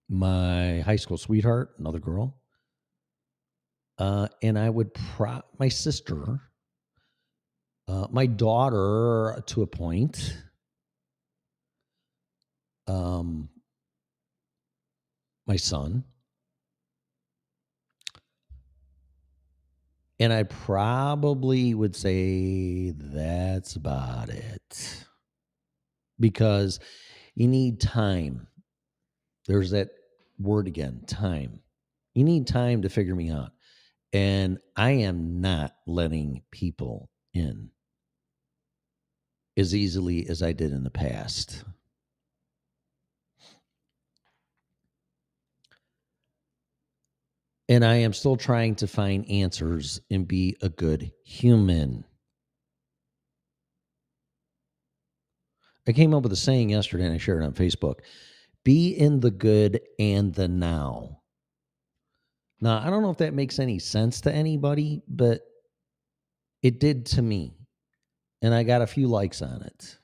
[0.08, 2.40] my high school sweetheart, another girl,
[3.98, 6.40] uh, and I would pro my sister,
[7.88, 10.36] uh, my daughter to a point,
[12.86, 13.48] um,
[15.48, 16.04] my son,
[20.20, 25.07] and I probably would say that's about it
[26.18, 26.80] because
[27.34, 28.46] you need time.
[29.46, 29.90] There's that
[30.38, 31.60] word again, time.
[32.14, 33.52] You need time to figure me out.
[34.12, 37.70] And I am not letting people in
[39.56, 41.64] as easily as I did in the past.
[47.68, 52.04] And I am still trying to find answers and be a good human.
[55.88, 58.00] I came up with a saying yesterday and I shared it on Facebook
[58.64, 61.22] be in the good and the now.
[62.60, 65.40] Now, I don't know if that makes any sense to anybody, but
[66.62, 67.54] it did to me.
[68.42, 69.96] And I got a few likes on it.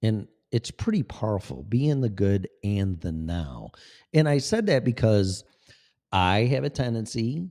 [0.00, 1.64] And it's pretty powerful.
[1.64, 3.72] Be in the good and the now.
[4.14, 5.44] And I said that because
[6.12, 7.50] I have a tendency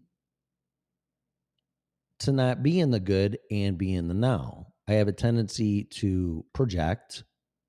[2.19, 4.67] to not be in the good and be in the now.
[4.89, 7.23] I have a tendency to project,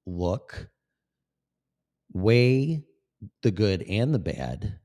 [0.06, 0.70] look,
[2.14, 2.82] weigh
[3.42, 4.78] the good and the bad,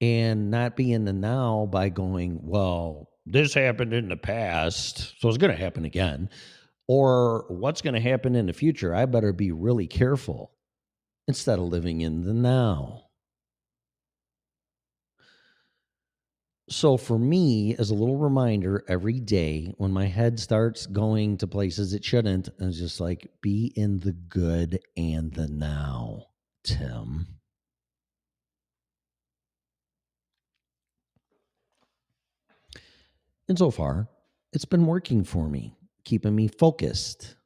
[0.00, 5.28] and not be in the now by going, well, this happened in the past, so
[5.28, 6.30] it's going to happen again.
[6.86, 8.94] Or what's going to happen in the future?
[8.94, 10.52] I better be really careful
[11.26, 13.03] instead of living in the now.
[16.68, 21.46] So, for me, as a little reminder every day when my head starts going to
[21.46, 26.26] places it shouldn't, it's just like be in the good and the now,
[26.62, 27.26] Tim.
[33.48, 34.08] And so far,
[34.52, 37.36] it's been working for me, keeping me focused.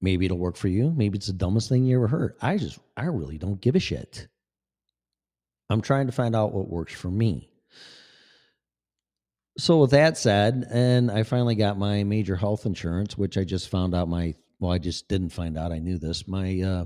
[0.00, 0.90] Maybe it'll work for you.
[0.96, 2.34] Maybe it's the dumbest thing you ever heard.
[2.40, 4.28] I just, I really don't give a shit.
[5.70, 7.48] I'm trying to find out what works for me.
[9.56, 13.68] So, with that said, and I finally got my major health insurance, which I just
[13.68, 15.72] found out my, well, I just didn't find out.
[15.72, 16.26] I knew this.
[16.26, 16.84] My, uh,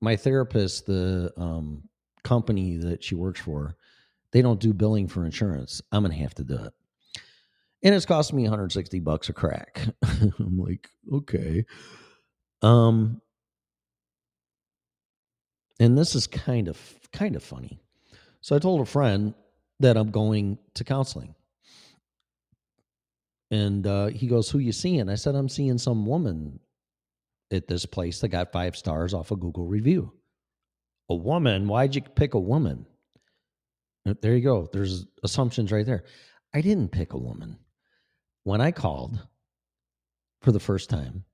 [0.00, 1.84] my therapist, the um,
[2.24, 3.76] company that she works for,
[4.32, 5.82] they don't do billing for insurance.
[5.92, 6.72] I'm going to have to do it.
[7.82, 9.86] And it's costing me 160 bucks a crack.
[10.02, 11.64] I'm like, okay.
[12.62, 13.20] Um,
[15.80, 16.78] and this is kind of
[17.12, 17.80] kind of funny.
[18.42, 19.34] So I told a friend
[19.80, 21.34] that I'm going to counseling.
[23.50, 25.08] And uh, he goes, Who you seeing?
[25.08, 26.60] I said, I'm seeing some woman
[27.50, 30.12] at this place that got five stars off a Google review.
[31.08, 31.66] A woman?
[31.66, 32.86] Why'd you pick a woman?
[34.06, 34.68] Uh, there you go.
[34.72, 36.04] There's assumptions right there.
[36.54, 37.58] I didn't pick a woman.
[38.44, 39.18] When I called
[40.42, 41.24] for the first time,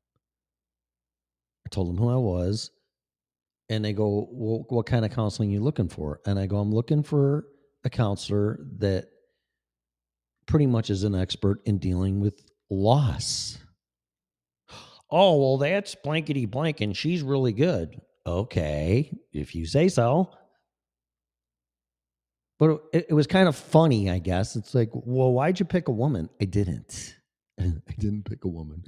[1.66, 2.70] I told them who I was
[3.68, 6.20] and they go, well, what kind of counseling you looking for?
[6.26, 7.46] And I go, I'm looking for
[7.84, 9.08] a counselor that
[10.46, 12.40] pretty much is an expert in dealing with
[12.70, 13.58] loss.
[15.10, 18.00] Oh, well, that's blankety blank, and she's really good.
[18.26, 20.30] Okay, if you say so.
[22.58, 24.56] But it, it was kind of funny, I guess.
[24.56, 26.28] It's like, well, why'd you pick a woman?
[26.40, 27.16] I didn't.
[27.60, 28.82] I didn't pick a woman.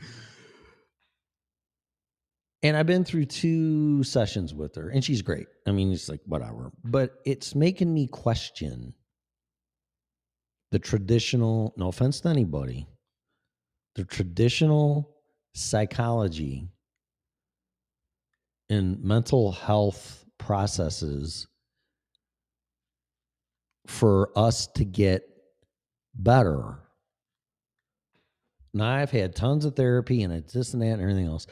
[2.62, 5.46] And I've been through two sessions with her, and she's great.
[5.66, 8.94] I mean, it's like whatever, but it's making me question
[10.72, 12.86] the traditional, no offense to anybody,
[13.96, 15.16] the traditional
[15.54, 16.68] psychology
[18.70, 21.46] and mental health processes
[23.86, 25.22] for us to get
[26.14, 26.78] better
[28.74, 31.46] Now I've had tons of therapy and it's this and that and everything else.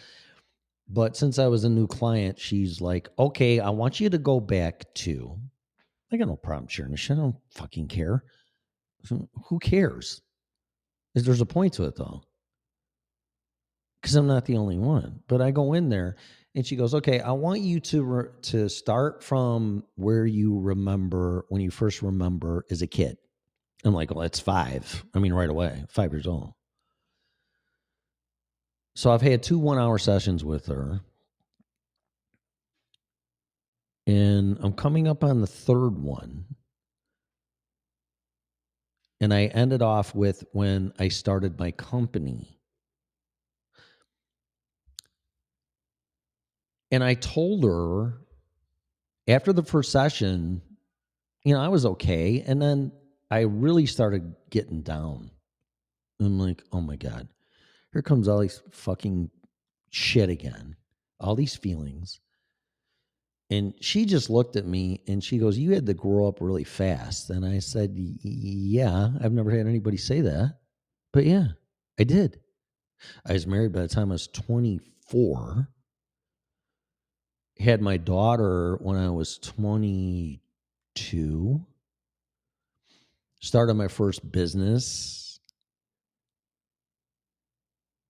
[0.88, 4.38] But since I was a new client, she's like, okay, I want you to go
[4.40, 5.38] back to.
[6.12, 7.10] I got no problem sharing this.
[7.10, 8.22] I don't fucking care.
[9.48, 10.22] Who cares?
[11.14, 12.22] Is there's a point to it though?
[14.00, 15.20] Because I'm not the only one.
[15.26, 16.16] But I go in there
[16.54, 21.46] and she goes, "Okay, I want you to re- to start from where you remember
[21.48, 23.16] when you first remember as a kid."
[23.84, 25.04] I'm like, "Well, it's five.
[25.14, 26.52] I mean, right away, five years old."
[28.96, 31.00] So I've had two one hour sessions with her.
[34.06, 36.46] And I'm coming up on the third one.
[39.20, 42.58] And I ended off with when I started my company.
[46.90, 48.14] And I told her
[49.28, 50.62] after the first session,
[51.44, 52.42] you know, I was okay.
[52.46, 52.92] And then
[53.30, 55.30] I really started getting down.
[56.18, 57.28] I'm like, oh my God,
[57.96, 59.30] here comes all these fucking
[59.90, 60.76] shit again,
[61.18, 62.20] all these feelings.
[63.48, 66.64] And she just looked at me and she goes, You had to grow up really
[66.64, 67.30] fast.
[67.30, 70.58] And I said, Yeah, I've never had anybody say that.
[71.14, 71.46] But yeah,
[71.98, 72.38] I did.
[73.24, 75.70] I was married by the time I was 24.
[77.58, 81.66] Had my daughter when I was 22.
[83.40, 85.25] Started my first business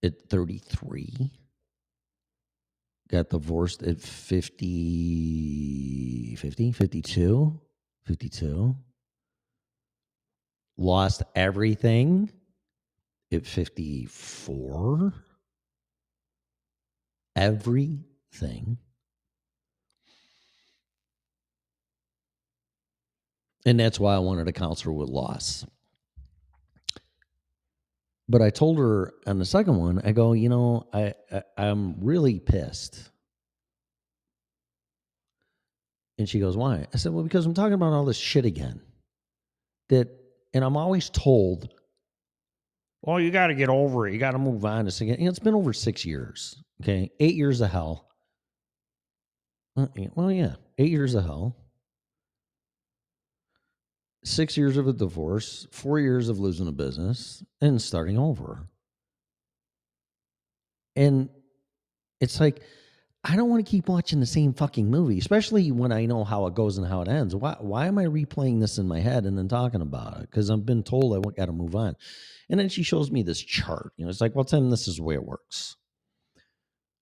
[0.02, 1.30] at 33
[3.08, 4.76] got divorced at 50
[6.36, 7.60] 50 52
[8.04, 8.76] 52
[10.76, 12.30] lost everything
[13.32, 15.12] at 54
[17.36, 18.78] everything.
[23.64, 25.66] And that's why i wanted a counselor with loss
[28.28, 31.96] but I told her on the second one, I go, you know, I, I I'm
[32.00, 33.10] really pissed.
[36.18, 36.86] And she goes, why?
[36.92, 38.80] I said, well, because I'm talking about all this shit again.
[39.90, 40.08] That,
[40.54, 41.68] and I'm always told,
[43.02, 44.14] well, you got to get over it.
[44.14, 44.86] You got to move on.
[44.86, 45.18] This again.
[45.20, 46.62] it's been over six years.
[46.82, 48.08] Okay, eight years of hell.
[49.78, 51.56] Mm, eh, well, yeah, eight years of hell
[54.26, 58.68] six years of a divorce, four years of losing a business, and starting over.
[60.96, 61.28] And
[62.20, 62.60] it's like,
[63.22, 66.46] I don't want to keep watching the same fucking movie, especially when I know how
[66.46, 67.34] it goes and how it ends.
[67.34, 70.30] Why, why am I replaying this in my head and then talking about it?
[70.30, 71.96] Because I've been told I got to move on.
[72.48, 73.92] And then she shows me this chart.
[73.96, 75.76] You know, it's like, well, Tim, this is the way it works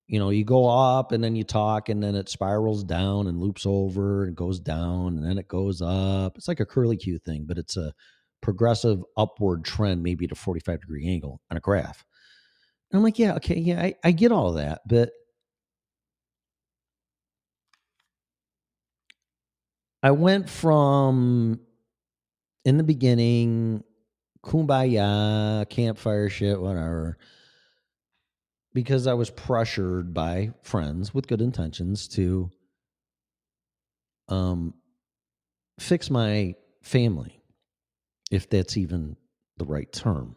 [0.06, 3.40] you know, you go up and then you talk and then it spirals down and
[3.40, 6.36] loops over and goes down and then it goes up.
[6.36, 7.94] It's like a curly Q thing, but it's a
[8.42, 12.04] progressive upward trend, maybe at a 45 degree angle on a graph.
[12.90, 15.10] And I'm like, yeah, okay, yeah, I, I get all that, but
[20.02, 21.60] I went from
[22.66, 23.82] in the beginning,
[24.44, 27.16] kumbaya, campfire shit, whatever
[28.74, 32.50] because I was pressured by friends with good intentions to
[34.28, 34.74] um,
[35.78, 37.40] fix my family,
[38.30, 39.16] if that's even
[39.56, 40.34] the right term.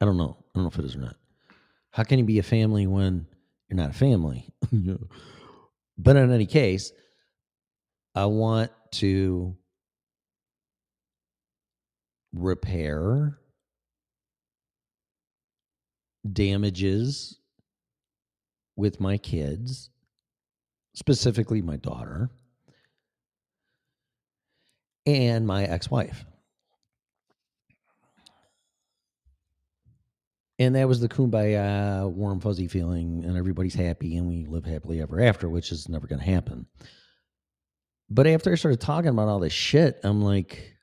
[0.00, 0.36] I don't know.
[0.38, 1.16] I don't know if it is or not.
[1.90, 3.26] How can you be a family when
[3.68, 4.52] you're not a family?
[5.98, 6.92] but in any case,
[8.14, 9.56] I want to
[12.32, 13.38] repair
[16.32, 17.38] damages
[18.76, 19.90] with my kids,
[20.94, 22.30] specifically my daughter
[25.06, 26.24] and my ex wife.
[30.60, 35.00] And that was the kumbaya, warm, fuzzy feeling, and everybody's happy and we live happily
[35.00, 36.66] ever after, which is never going to happen.
[38.10, 40.74] But after I started talking about all this shit, I'm like,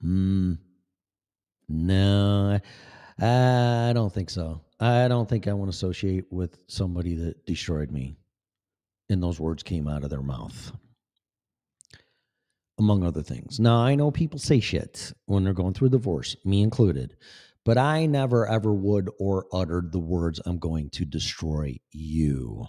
[0.00, 0.54] hmm,
[1.68, 2.60] no,
[3.20, 4.60] I don't think so.
[4.80, 8.16] I don't think I want to associate with somebody that destroyed me.
[9.10, 10.72] And those words came out of their mouth,
[12.78, 13.58] among other things.
[13.58, 17.16] Now, I know people say shit when they're going through divorce, me included,
[17.64, 22.66] but I never ever would or uttered the words, I'm going to destroy you.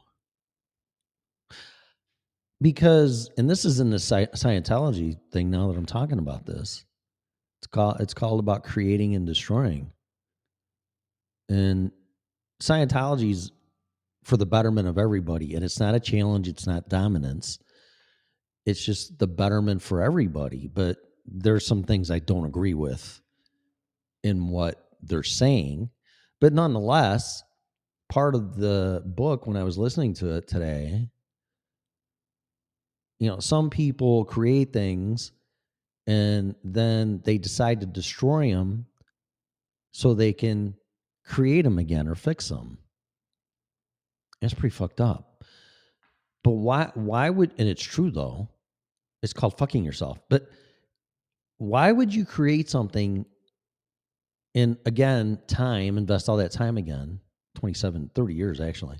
[2.62, 6.84] Because, and this is in the Scientology thing now that I'm talking about this
[7.60, 9.92] it's called it's called about creating and destroying.
[11.50, 11.92] And
[12.62, 13.52] Scientology's
[14.24, 15.56] for the betterment of everybody.
[15.56, 17.60] And it's not a challenge, it's not dominance.
[18.66, 20.68] It's just the betterment for everybody.
[20.68, 23.20] But there's some things I don't agree with
[24.24, 25.90] in what they're saying.
[26.40, 27.44] But nonetheless,
[28.10, 31.10] part of the book when I was listening to it today,
[33.20, 35.32] you know, some people create things
[36.10, 38.88] and then they decide to destroy them
[39.92, 40.74] so they can
[41.24, 42.80] create them again or fix them.
[44.42, 45.44] That's pretty fucked up.
[46.44, 48.50] But why why would and it's true though.
[49.22, 50.18] It's called fucking yourself.
[50.30, 50.50] But
[51.60, 53.28] why would you create something
[54.56, 57.20] in again time, invest all that time again,
[57.56, 58.98] 27, 30 years actually,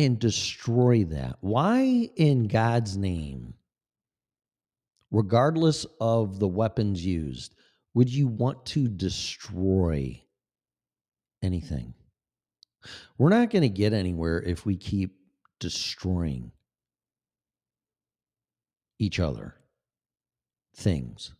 [0.00, 1.36] and destroy that?
[1.42, 3.54] Why in God's name,
[5.10, 7.54] regardless of the weapons used,
[7.94, 10.22] would you want to destroy
[11.42, 11.94] anything?
[13.18, 15.16] We're not going to get anywhere if we keep
[15.58, 16.52] destroying
[18.98, 19.56] each other,
[20.76, 21.34] things.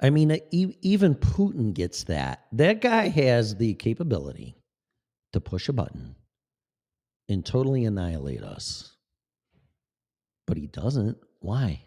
[0.00, 2.44] I mean, even Putin gets that.
[2.52, 4.56] That guy has the capability
[5.32, 6.16] to push a button
[7.28, 8.94] and totally annihilate us.
[10.46, 11.18] But he doesn't.
[11.40, 11.82] Why?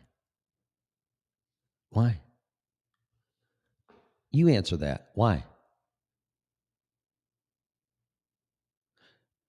[1.90, 2.22] Why?
[4.32, 5.10] You answer that.
[5.14, 5.44] Why?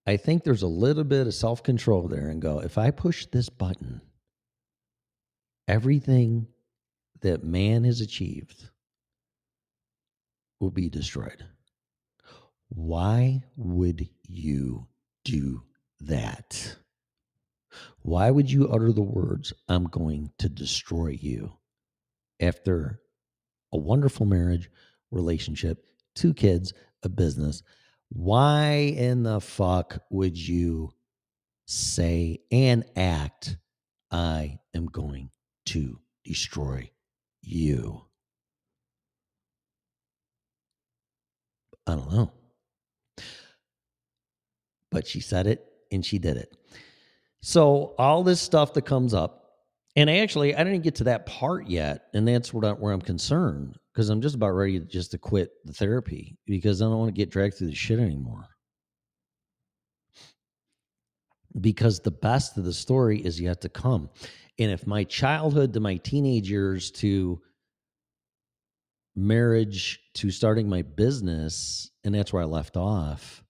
[0.07, 3.27] I think there's a little bit of self control there and go, if I push
[3.27, 4.01] this button,
[5.67, 6.47] everything
[7.21, 8.71] that man has achieved
[10.61, 11.45] will be destroyed.
[12.71, 14.87] Why would you
[15.25, 15.63] do
[16.01, 16.77] that?
[18.03, 21.53] Why would you utter the words, I'm going to destroy you
[22.41, 23.01] after
[23.73, 24.71] a wonderful marriage,
[25.11, 25.85] relationship,
[26.15, 26.73] two kids,
[27.03, 27.63] a business?
[28.11, 30.93] Why in the fuck would you
[31.67, 33.59] say and act,
[34.11, 35.31] I am going
[35.67, 36.91] to destroy
[37.43, 38.03] you?
[41.87, 42.33] I don't know.
[44.91, 46.57] But she said it and she did it.
[47.41, 49.45] So all this stuff that comes up,
[49.97, 53.01] and actually I didn't get to that part yet, and that's where, I, where I'm
[53.01, 56.99] concerned because I'm just about ready to just to quit the therapy because I don't
[56.99, 58.47] want to get dragged through the shit anymore.
[61.61, 64.11] Because the best of the story is yet to come.
[64.59, 67.41] And if my childhood to my teenage years to
[69.19, 73.43] marriage to starting my business, and that's where I left off.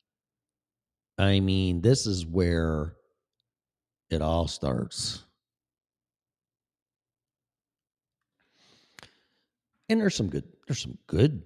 [1.19, 2.95] I mean, this is where
[4.11, 5.25] it all starts.
[9.89, 11.43] And there's some good there's some good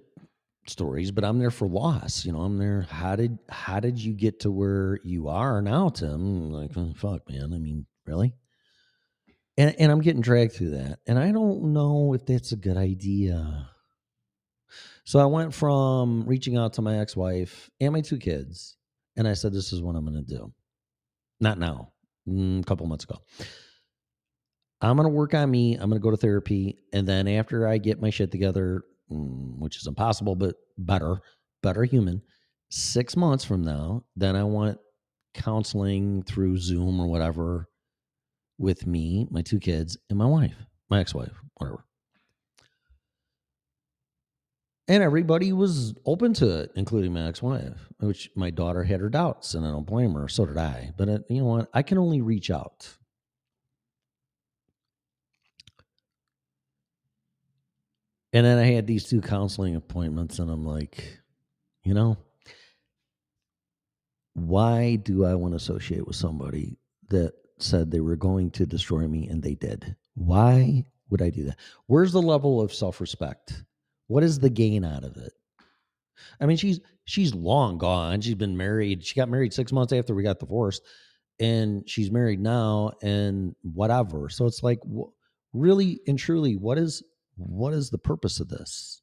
[0.66, 2.24] stories, but I'm there for loss.
[2.24, 2.82] You know, I'm there.
[2.90, 6.50] How did how did you get to where you are now, Tim?
[6.50, 7.52] Like, oh, fuck, man.
[7.54, 8.34] I mean, really?
[9.56, 10.98] And and I'm getting dragged through that.
[11.06, 13.68] And I don't know if that's a good idea.
[15.04, 18.76] So I went from reaching out to my ex-wife and my two kids,
[19.16, 20.52] and I said, "This is what I'm going to do."
[21.40, 21.92] Not now,
[22.28, 23.18] mm, a couple months ago.
[24.80, 25.74] I'm going to work on me.
[25.74, 29.58] I'm going to go to therapy, and then after I get my shit together, mm,
[29.58, 31.20] which is impossible, but better,
[31.62, 32.22] better human.
[32.70, 34.78] Six months from now, then I want
[35.34, 37.68] counseling through Zoom or whatever
[38.58, 40.56] with me, my two kids, and my wife,
[40.88, 41.84] my ex-wife, whatever
[44.88, 49.54] and everybody was open to it, including my ex-wife, which my daughter had her doubts,
[49.54, 50.28] and I don't blame her.
[50.28, 50.92] So did I.
[50.96, 51.70] But it, uh, you know what?
[51.72, 52.88] I can only reach out.
[58.32, 61.18] And then I had these two counseling appointments, and I'm like,
[61.84, 62.16] you know,
[64.34, 66.78] why do I want to associate with somebody
[67.08, 69.96] that said they were going to destroy me and they did?
[70.14, 71.58] Why would I do that?
[71.86, 73.62] Where's the level of self respect?
[74.12, 75.32] What is the gain out of it?
[76.38, 78.20] I mean, she's she's long gone.
[78.20, 79.06] She's been married.
[79.06, 80.82] She got married six months after we got divorced,
[81.40, 84.28] and she's married now, and whatever.
[84.28, 84.80] So it's like,
[85.54, 87.02] really and truly, what is
[87.36, 89.00] what is the purpose of this?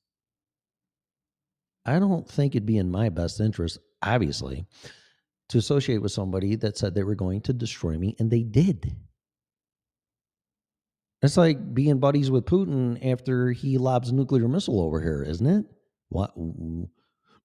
[1.87, 4.67] I don't think it'd be in my best interest, obviously,
[5.47, 8.95] to associate with somebody that said they were going to destroy me, and they did.
[11.21, 15.45] It's like being buddies with Putin after he lobs a nuclear missile over here, isn't
[15.45, 15.65] it?
[16.07, 16.31] What?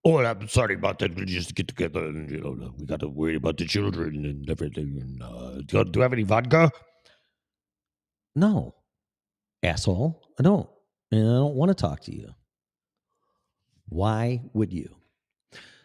[0.04, 1.16] Oh, I'm sorry about that.
[1.16, 4.48] We just get together and, you know, we got to worry about the children and
[4.48, 4.98] everything.
[5.00, 6.70] And, uh, do, you, have any vodka?
[8.36, 8.74] No,
[9.62, 10.22] asshole.
[10.38, 10.68] I don't.
[11.10, 12.28] And I don't want to talk to you.
[13.88, 14.94] Why would you?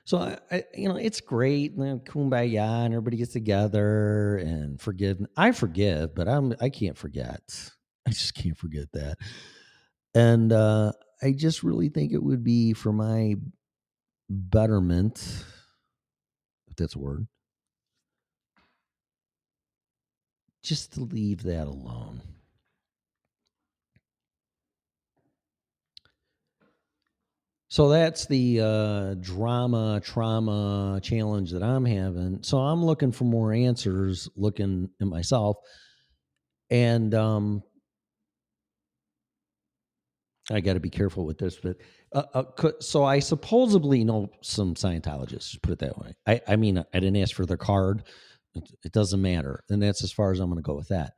[0.05, 5.23] So I, I, you know, it's great, and kumbaya, and everybody gets together and forgive.
[5.37, 7.69] I forgive, but I'm I can't forget.
[8.07, 9.17] I just can't forget that.
[10.15, 10.91] And uh,
[11.21, 13.35] I just really think it would be for my
[14.29, 15.45] betterment,
[16.67, 17.27] if that's a word,
[20.63, 22.21] just to leave that alone.
[27.71, 32.41] So that's the uh, drama, trauma challenge that I'm having.
[32.41, 35.57] So I'm looking for more answers, looking at myself.
[36.71, 37.63] And um,
[40.51, 41.77] I got to be careful with this, but
[42.13, 45.61] uh, uh, so I supposedly know some Scientologists.
[45.61, 46.15] Put it that way.
[46.25, 48.03] I, I mean, I didn't ask for their card.
[48.55, 51.13] It, it doesn't matter, and that's as far as I'm going to go with that.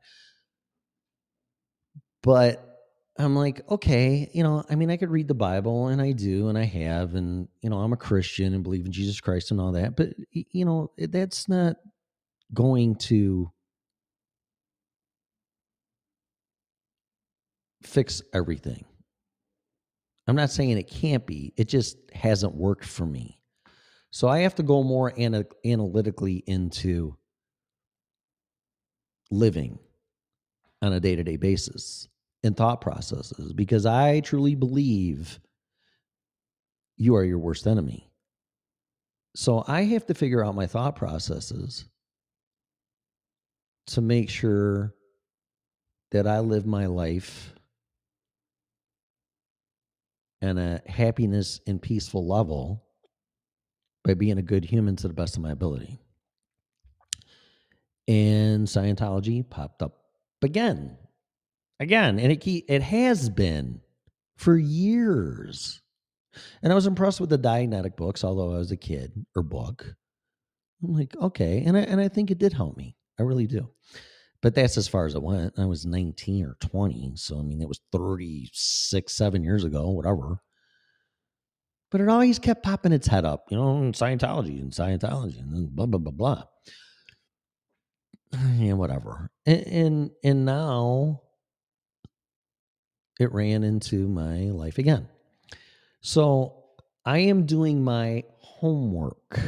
[2.22, 2.72] But
[3.18, 6.48] I'm like, okay, you know, I mean, I could read the Bible, and I do,
[6.48, 9.60] and I have, and you know, I'm a Christian and believe in Jesus Christ and
[9.60, 9.96] all that.
[9.96, 11.76] But you know, that's not
[12.52, 13.50] going to
[17.82, 18.84] fix everything.
[20.26, 21.52] I'm not saying it can't be.
[21.56, 23.40] It just hasn't worked for me.
[24.10, 27.16] So I have to go more ana- analytically into
[29.30, 29.78] living
[30.82, 32.08] on a day to day basis
[32.44, 35.40] and thought processes because I truly believe
[36.96, 38.10] you are your worst enemy.
[39.34, 41.86] So I have to figure out my thought processes
[43.88, 44.94] to make sure
[46.10, 47.54] that I live my life
[50.42, 52.84] and a happiness and peaceful level
[54.04, 56.00] by being a good human to the best of my ability.
[58.08, 59.96] And Scientology popped up
[60.42, 60.98] again,
[61.78, 63.80] again, and it it has been
[64.36, 65.80] for years.
[66.62, 69.86] And I was impressed with the Dianetic books, although I was a kid or book.
[70.82, 72.96] I'm like, okay, and I and I think it did help me.
[73.20, 73.70] I really do.
[74.42, 75.58] But that's as far as it went.
[75.58, 80.40] I was 19 or 20, so I mean, it was 36, seven years ago, whatever
[81.92, 85.68] but it always kept popping its head up, you know, Scientology and Scientology and then
[85.70, 86.42] blah blah blah blah.
[88.56, 89.30] Yeah, whatever.
[89.44, 91.20] And, and and now
[93.20, 95.06] it ran into my life again.
[96.00, 96.64] So
[97.04, 99.38] I am doing my homework,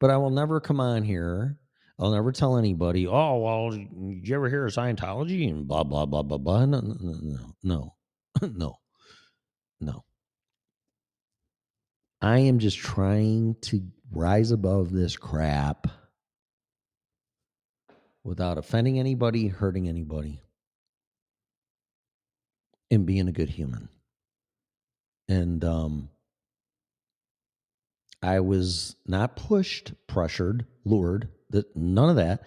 [0.00, 1.56] but I will never come on here.
[1.98, 3.06] I'll never tell anybody.
[3.06, 6.66] Oh well, did you ever hear of Scientology and blah blah blah blah blah?
[6.66, 7.94] No, no, no,
[8.42, 8.76] no,
[9.80, 10.04] no.
[12.20, 15.86] I am just trying to rise above this crap
[18.24, 20.42] without offending anybody, hurting anybody,
[22.90, 23.88] and being a good human.
[25.28, 26.10] And um,
[28.22, 32.42] I was not pushed, pressured, lured, that none of that.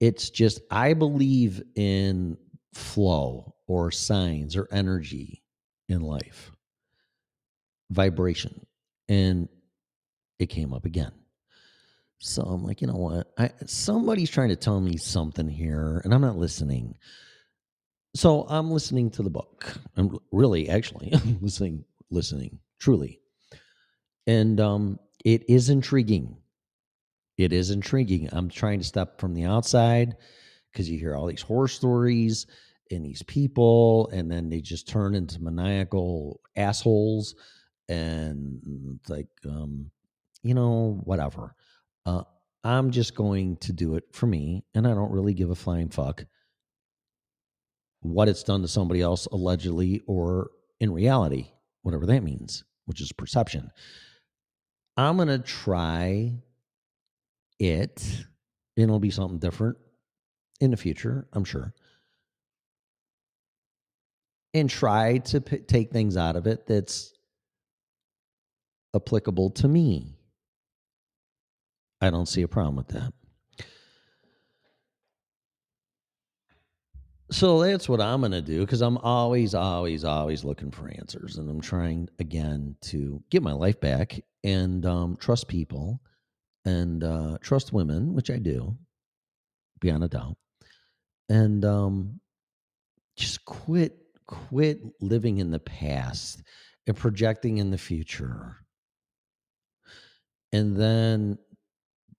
[0.00, 2.36] It's just I believe in
[2.72, 5.42] flow or signs or energy
[5.88, 6.52] in life,
[7.90, 8.66] vibration.
[9.08, 9.48] And
[10.38, 11.12] it came up again.
[12.18, 13.32] So I'm like, you know what?
[13.38, 16.96] I, somebody's trying to tell me something here, and I'm not listening.
[18.16, 19.74] So I'm listening to the book.
[19.96, 21.12] I'm really, actually,
[21.42, 23.20] listening, listening, truly,
[24.26, 26.38] and um, it is intriguing.
[27.36, 28.28] It is intriguing.
[28.32, 30.16] I'm trying to step from the outside
[30.72, 32.46] because you hear all these horror stories
[32.90, 37.34] and these people, and then they just turn into maniacal assholes,
[37.88, 38.60] and
[39.00, 39.90] it's like, um,
[40.42, 41.54] you know, whatever.
[42.06, 42.22] Uh,
[42.62, 45.88] I'm just going to do it for me, and I don't really give a flying
[45.88, 46.24] fuck
[48.04, 51.48] what it's done to somebody else, allegedly or in reality,
[51.82, 53.70] whatever that means, which is perception.
[54.96, 56.34] I'm going to try
[57.58, 58.02] it.
[58.76, 59.76] and It'll be something different
[60.60, 61.74] in the future, I'm sure.
[64.52, 67.12] And try to p- take things out of it that's
[68.94, 70.16] applicable to me.
[72.00, 73.12] I don't see a problem with that.
[77.30, 81.38] So that's what I'm going to do because I'm always, always, always looking for answers.
[81.38, 86.00] And I'm trying again to get my life back and um, trust people
[86.64, 88.76] and uh, trust women, which I do,
[89.80, 90.36] beyond a doubt.
[91.28, 92.20] And um,
[93.16, 93.96] just quit,
[94.26, 96.42] quit living in the past
[96.86, 98.56] and projecting in the future.
[100.52, 101.38] And then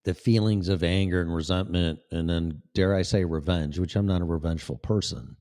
[0.04, 4.22] the feelings of anger and resentment, and then, dare I say, revenge, which I'm not
[4.22, 5.36] a revengeful person.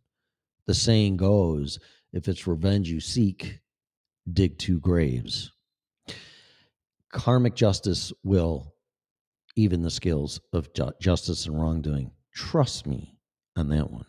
[0.67, 1.79] The saying goes
[2.13, 3.61] if it's revenge you seek,
[4.33, 5.53] dig two graves.
[7.13, 8.74] karmic justice will
[9.57, 12.11] even the scales of ju- justice and wrongdoing.
[12.35, 13.17] Trust me
[13.57, 14.07] on that one.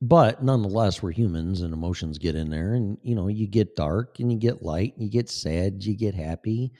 [0.00, 4.18] But nonetheless, we're humans and emotions get in there, and you know, you get dark
[4.18, 6.72] and you get light, and you get sad, you get happy,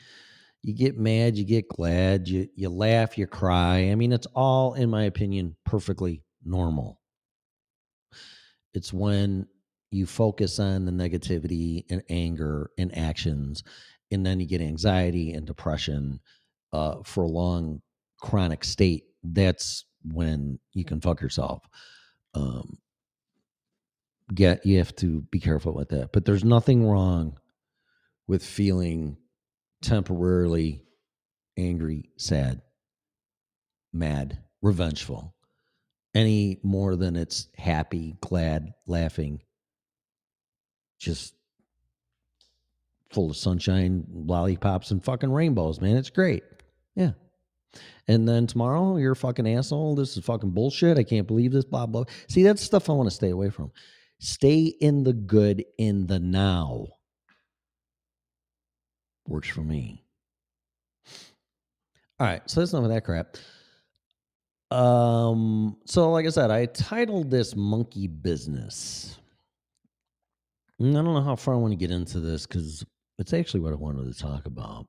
[0.63, 3.91] you get mad, you get glad, you you laugh, you cry.
[3.91, 7.01] I mean, it's all, in my opinion, perfectly normal.
[8.75, 9.47] It's when
[9.93, 13.63] you focus on the negativity and anger and actions,
[14.11, 16.19] and then you get anxiety and depression
[16.73, 17.81] uh, for a long
[18.21, 19.05] chronic state.
[19.23, 21.63] That's when you can fuck yourself.
[22.35, 22.79] Um,
[24.35, 26.13] get you have to be careful with that.
[26.13, 27.39] But there's nothing wrong
[28.27, 29.17] with feeling
[29.83, 30.83] temporarily
[31.57, 32.63] angry, sad,
[33.93, 35.35] mad, revengeful,
[36.15, 39.43] any more than it's happy, glad, laughing,
[40.99, 41.35] just
[43.11, 45.97] full of sunshine, lollipops, and fucking rainbows, man.
[45.97, 46.43] It's great.
[46.95, 47.13] Yeah.
[48.09, 49.95] And then tomorrow, you're a fucking asshole.
[49.95, 50.99] This is fucking bullshit.
[50.99, 52.05] I can't believe this, blah, blah.
[52.29, 53.71] See, that's stuff I want to stay away from.
[54.19, 56.87] Stay in the good in the now.
[59.27, 60.05] Works for me.
[62.21, 63.37] All right, so that's enough of that crap.
[64.71, 69.19] Um, so like I said, I titled this Monkey Business.
[70.79, 72.85] And I don't know how far I want to get into this because
[73.19, 74.87] it's actually what I wanted to talk about.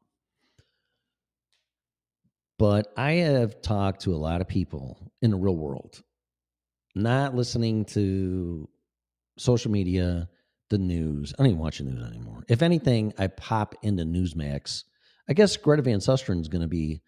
[2.60, 6.02] But I have talked to a lot of people in the real world,
[6.96, 8.70] not listening to
[9.38, 10.30] social media,
[10.70, 11.34] the news.
[11.34, 12.44] I don't even watch the news anymore.
[12.48, 14.84] If anything, I pop into Newsmax.
[15.30, 17.02] I guess Greta Van Susteren is going to be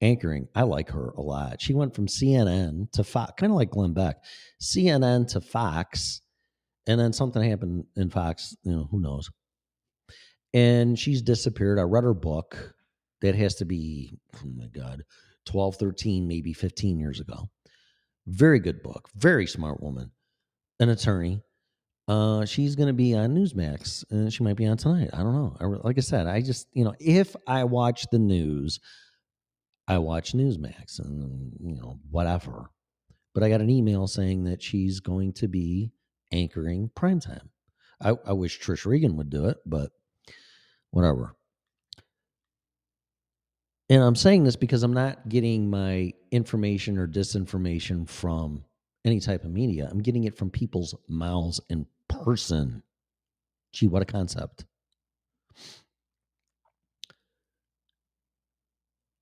[0.00, 0.48] anchoring.
[0.54, 1.60] I like her a lot.
[1.60, 4.16] She went from CNN to Fox, kind of like Glenn Beck,
[4.60, 6.22] CNN to Fox,
[6.86, 8.56] and then something happened in Fox.
[8.62, 9.30] You know, who knows?
[10.52, 11.78] And she's disappeared.
[11.78, 12.74] I read her book.
[13.22, 15.04] That has to be, oh my God,
[15.46, 17.50] 12, 13, maybe 15 years ago.
[18.26, 19.08] Very good book.
[19.14, 20.12] Very smart woman,
[20.78, 21.42] an attorney.
[22.08, 25.10] Uh, she's going to be on Newsmax, and she might be on tonight.
[25.12, 25.56] I don't know.
[25.60, 28.80] I, like I said, I just you know, if I watch the news,
[29.86, 32.70] I watch Newsmax, and you know, whatever.
[33.32, 35.92] But I got an email saying that she's going to be
[36.32, 37.48] anchoring primetime.
[38.00, 39.90] I, I wish Trish Regan would do it, but
[40.90, 41.36] whatever.
[43.90, 48.64] And I'm saying this because I'm not getting my information or disinformation from
[49.04, 49.88] any type of media.
[49.90, 52.84] I'm getting it from people's mouths in person.
[53.72, 54.64] Gee, what a concept.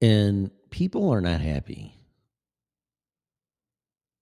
[0.03, 1.95] And people are not happy.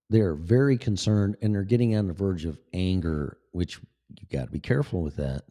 [0.09, 3.81] They're very concerned and they're getting on the verge of anger, which
[4.17, 5.43] you got to be careful with that.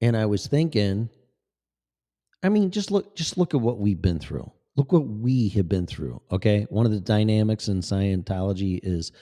[0.00, 1.10] And I was thinking,
[2.44, 4.52] I mean, just look just look at what we've been through.
[4.76, 6.20] Look what we have been through.
[6.30, 6.66] Okay.
[6.68, 9.12] One of the dynamics in Scientology is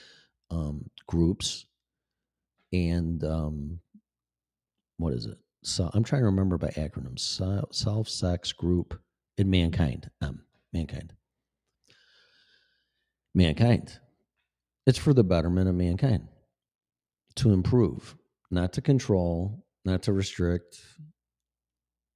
[0.50, 1.66] um, groups
[2.72, 3.78] and um,
[4.96, 5.38] what is it?
[5.62, 7.20] So I'm trying to remember by acronyms.
[7.20, 8.98] So, self, sex, group,
[9.38, 10.10] and mankind.
[10.20, 10.42] Um,
[10.72, 11.12] mankind.
[13.34, 13.98] Mankind.
[14.86, 16.26] It's for the betterment of mankind
[17.36, 18.16] to improve,
[18.50, 20.80] not to control, not to restrict,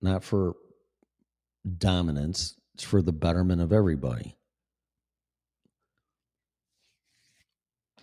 [0.02, 0.56] not for
[1.66, 2.54] dominance.
[2.74, 4.36] It's for the betterment of everybody.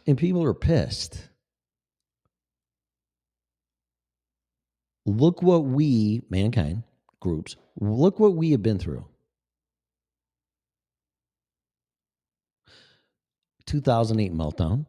[0.05, 1.29] And people are pissed.
[5.05, 6.83] Look what we, mankind,
[7.19, 9.05] groups, look what we have been through.
[13.65, 14.85] 2008 meltdown,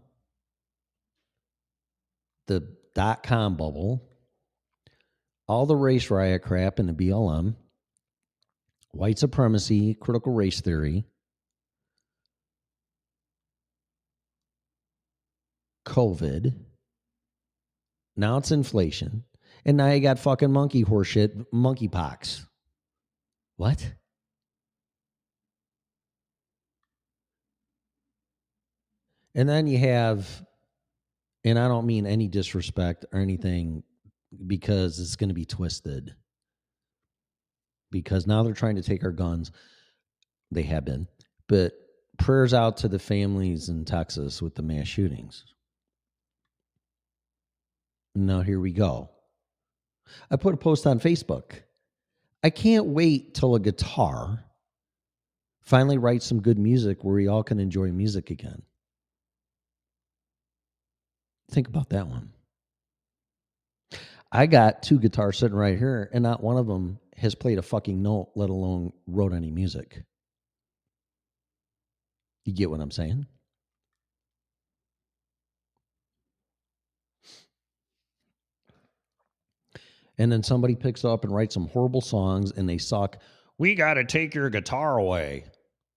[2.47, 4.03] the dot com bubble,
[5.47, 7.55] all the race riot crap in the BLM,
[8.95, 11.05] white supremacy, critical race theory,
[15.86, 16.55] COVID.
[18.16, 19.24] Now it's inflation.
[19.64, 22.47] And now you got fucking monkey horseshit, monkeypox.
[23.57, 23.95] What?
[29.34, 30.45] And then you have,
[31.45, 33.82] and I don't mean any disrespect or anything
[34.47, 36.14] because it's going to be twisted.
[37.95, 39.53] Because now they're trying to take our guns.
[40.51, 41.07] They have been.
[41.47, 41.74] But
[42.18, 45.45] prayers out to the families in Texas with the mass shootings.
[48.16, 49.11] Now, here we go.
[50.28, 51.53] I put a post on Facebook.
[52.42, 54.45] I can't wait till a guitar
[55.62, 58.62] finally writes some good music where we all can enjoy music again.
[61.53, 62.32] Think about that one.
[64.32, 67.62] I got two guitars sitting right here, and not one of them has played a
[67.62, 70.04] fucking note, let alone wrote any music.
[72.44, 73.26] You get what I'm saying?
[80.18, 83.18] And then somebody picks up and writes some horrible songs and they suck.
[83.58, 85.44] We got to take your guitar away.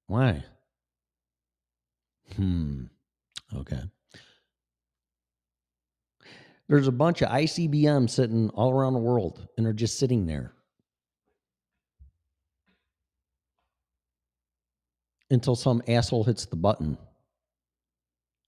[0.08, 0.44] Why?
[2.36, 2.86] Hmm.
[3.56, 3.82] Okay.
[6.68, 10.54] There's a bunch of ICBM sitting all around the world and they're just sitting there.
[15.30, 16.98] Until some asshole hits the button.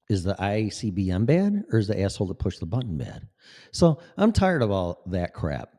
[0.09, 3.27] Is the ICBM bad or is the asshole that pushed the button bad?
[3.71, 5.69] So I'm tired of all that crap.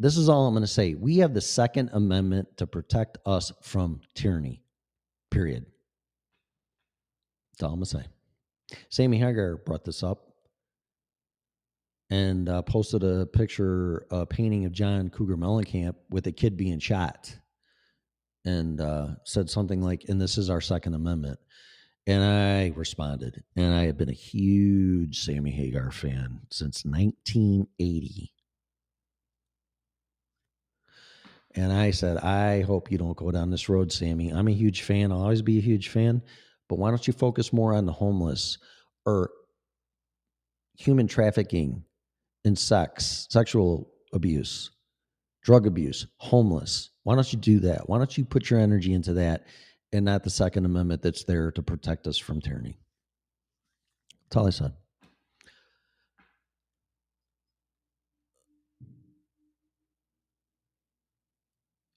[0.00, 0.94] This is all I'm going to say.
[0.94, 4.62] We have the Second Amendment to protect us from tyranny,
[5.30, 5.64] period.
[7.52, 8.78] That's all I'm going to say.
[8.88, 10.34] Sammy Hagar brought this up
[12.10, 16.80] and uh, posted a picture, a painting of John Cougar Mellencamp with a kid being
[16.80, 17.34] shot
[18.44, 21.38] and uh, said something like, and this is our Second Amendment.
[22.06, 28.30] And I responded, and I have been a huge Sammy Hagar fan since 1980.
[31.54, 34.30] And I said, I hope you don't go down this road, Sammy.
[34.30, 35.12] I'm a huge fan.
[35.12, 36.20] I'll always be a huge fan.
[36.68, 38.58] But why don't you focus more on the homeless
[39.06, 39.30] or
[40.76, 41.84] human trafficking
[42.44, 44.70] and sex, sexual abuse,
[45.44, 46.90] drug abuse, homeless?
[47.04, 47.88] Why don't you do that?
[47.88, 49.46] Why don't you put your energy into that
[49.92, 52.78] and not the Second Amendment that's there to protect us from tyranny?
[54.24, 54.72] That's all I said.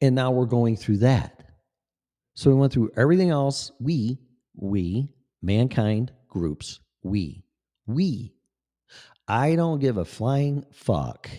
[0.01, 1.41] And now we're going through that.
[2.35, 3.71] So we went through everything else.
[3.79, 4.19] We,
[4.55, 5.09] we,
[5.41, 7.43] mankind, groups, we,
[7.87, 8.35] we.
[9.27, 11.29] I don't give a flying fuck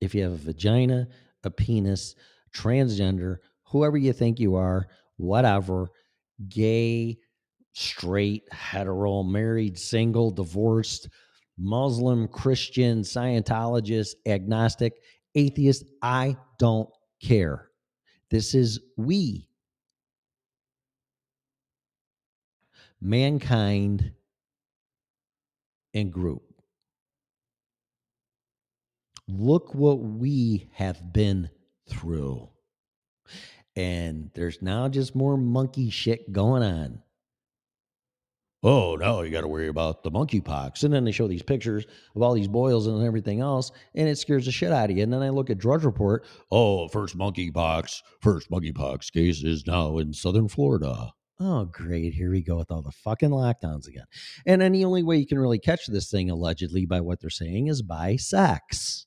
[0.00, 1.08] if you have a vagina,
[1.44, 2.14] a penis,
[2.54, 4.86] transgender, whoever you think you are,
[5.16, 5.88] whatever,
[6.48, 7.18] gay,
[7.72, 11.08] straight, hetero, married, single, divorced,
[11.58, 14.94] Muslim, Christian, Scientologist, agnostic,
[15.34, 15.84] atheist.
[16.02, 16.88] I don't
[17.22, 17.68] care.
[18.30, 19.48] This is we.
[23.00, 24.12] Mankind
[25.94, 26.47] and group.
[29.28, 31.50] Look what we have been
[31.88, 32.48] through.
[33.76, 37.02] And there's now just more monkey shit going on.
[38.64, 40.82] Oh, now you got to worry about the monkeypox.
[40.82, 44.18] And then they show these pictures of all these boils and everything else, and it
[44.18, 45.02] scares the shit out of you.
[45.04, 46.26] And then I look at Drudge Report.
[46.50, 51.12] Oh, first monkeypox, first monkeypox case is now in southern Florida.
[51.38, 52.14] Oh, great.
[52.14, 54.06] Here we go with all the fucking lockdowns again.
[54.44, 57.30] And then the only way you can really catch this thing, allegedly, by what they're
[57.30, 59.06] saying, is by sex.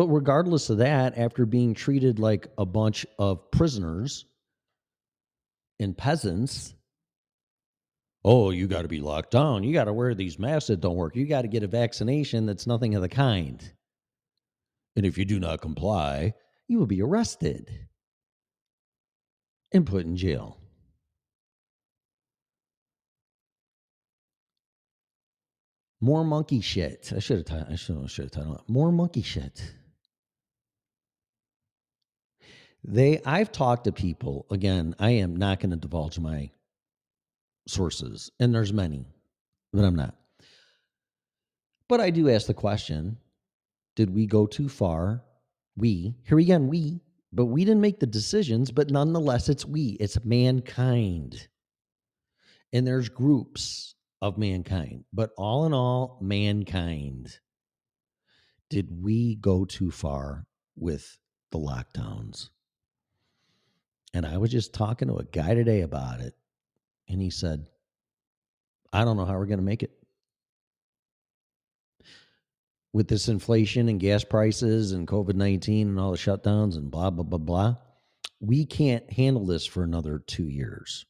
[0.00, 4.24] But regardless of that, after being treated like a bunch of prisoners
[5.78, 6.74] and peasants,
[8.24, 9.62] oh, you got to be locked down.
[9.62, 11.16] You got to wear these masks that don't work.
[11.16, 13.62] You got to get a vaccination that's nothing of the kind.
[14.96, 16.32] And if you do not comply,
[16.66, 17.70] you will be arrested
[19.70, 20.56] and put in jail.
[26.00, 27.12] More monkey shit.
[27.14, 27.66] I should have.
[27.66, 27.98] T- I should.
[27.98, 28.62] Have titled it.
[28.66, 29.74] More monkey shit.
[32.84, 33.20] They.
[33.24, 34.46] I've talked to people.
[34.50, 36.50] Again, I am not going to divulge my
[37.68, 39.06] sources, and there's many,
[39.72, 40.14] but I'm not.
[41.88, 43.18] But I do ask the question:
[43.96, 45.22] Did we go too far?
[45.76, 46.68] We here again.
[46.68, 47.00] We.
[47.32, 48.70] But we didn't make the decisions.
[48.72, 49.96] But nonetheless, it's we.
[50.00, 51.48] It's mankind.
[52.72, 55.04] And there's groups of mankind.
[55.12, 57.38] But all in all, mankind.
[58.68, 61.18] Did we go too far with
[61.50, 62.48] the lockdowns?
[64.12, 66.34] And I was just talking to a guy today about it.
[67.08, 67.66] And he said,
[68.92, 69.92] I don't know how we're going to make it.
[72.92, 77.10] With this inflation and gas prices and COVID 19 and all the shutdowns and blah,
[77.10, 77.76] blah, blah, blah,
[78.40, 81.06] we can't handle this for another two years.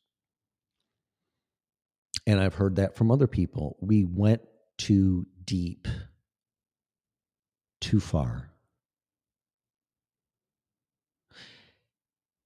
[2.26, 3.76] And I've heard that from other people.
[3.80, 4.42] We went
[4.76, 5.88] too deep,
[7.80, 8.50] too far.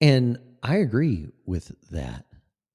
[0.05, 2.27] And I agree with that.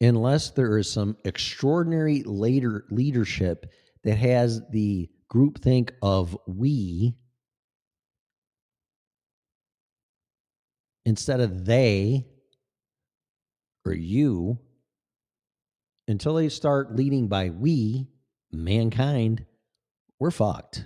[0.02, 3.72] Unless there is some extraordinary later leadership
[4.04, 7.14] that has the groupthink of we
[11.06, 12.26] instead of they
[13.86, 14.58] or you,
[16.08, 18.08] until they start leading by we,
[18.52, 19.46] mankind,
[20.20, 20.84] we're fucked.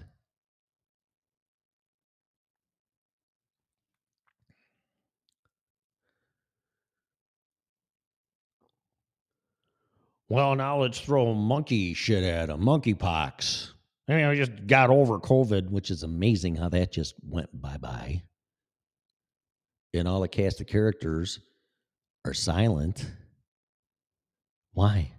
[10.33, 13.69] Well, now let's throw monkey shit at him, monkeypox.
[14.09, 17.77] I mean, I just got over COVID, which is amazing how that just went bye
[17.77, 18.23] bye.
[19.93, 21.39] And all the cast of characters
[22.25, 23.05] are silent.
[24.71, 25.11] Why?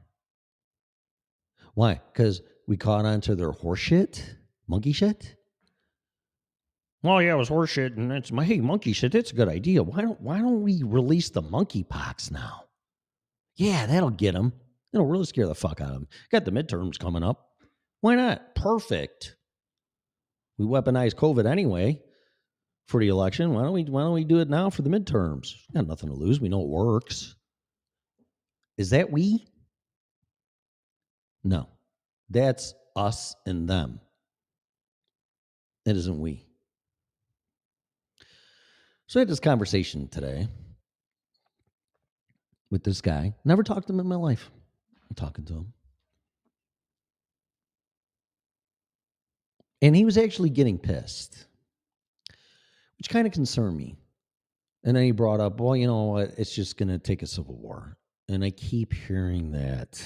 [1.74, 2.00] Why?
[2.12, 4.20] Because we caught on to their horseshit,
[4.66, 5.36] monkey shit.
[7.04, 9.12] Well, yeah, it was horseshit, and it's my hey monkey shit.
[9.12, 9.80] That's a good idea.
[9.84, 12.64] Why don't Why don't we release the monkeypox now?
[13.54, 14.54] Yeah, that'll get them.
[14.94, 16.08] It'll really scare the fuck out of them.
[16.30, 17.48] Got the midterms coming up.
[18.00, 18.54] Why not?
[18.54, 19.34] Perfect.
[20.56, 22.00] We weaponize COVID anyway
[22.86, 23.52] for the election.
[23.52, 25.48] Why don't we why don't we do it now for the midterms?
[25.74, 26.40] Got nothing to lose.
[26.40, 27.34] We know it works.
[28.78, 29.44] Is that we?
[31.42, 31.68] No.
[32.30, 34.00] That's us and them.
[35.86, 36.46] That isn't we.
[39.08, 40.48] So I had this conversation today
[42.70, 43.34] with this guy.
[43.44, 44.50] Never talked to him in my life.
[45.16, 45.72] Talking to him.
[49.80, 51.46] And he was actually getting pissed,
[52.98, 53.96] which kind of concerned me.
[54.82, 56.30] And then he brought up, well, you know what?
[56.36, 57.96] It's just going to take a civil war.
[58.28, 60.02] And I keep hearing that.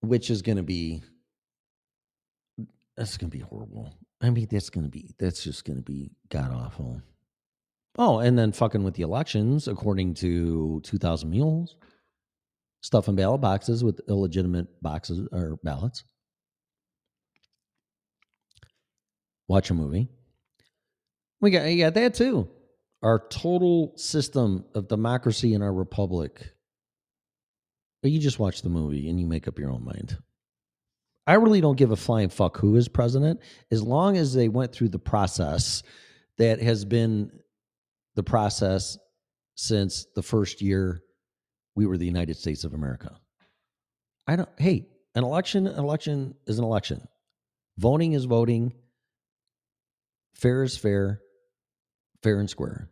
[0.00, 1.02] Which is going to be,
[2.96, 3.94] that's going to be horrible.
[4.20, 7.02] I mean, that's going to be, that's just going to be god awful.
[7.98, 11.76] Oh, and then fucking with the elections, according to 2000 Mules,
[12.82, 16.04] stuffing ballot boxes with illegitimate boxes or ballots.
[19.48, 20.08] Watch a movie.
[21.40, 22.48] We got, you got that too.
[23.02, 26.52] Our total system of democracy in our republic.
[28.02, 30.18] But you just watch the movie and you make up your own mind.
[31.26, 33.40] I really don't give a flying fuck who is president
[33.70, 35.82] as long as they went through the process
[36.38, 37.30] that has been
[38.16, 38.98] the process
[39.54, 41.00] since the first year
[41.76, 43.16] we were the United States of America.
[44.26, 47.06] I don't hey, an election an election is an election.
[47.78, 48.72] Voting is voting.
[50.34, 51.20] Fair is fair.
[52.22, 52.90] Fair and square.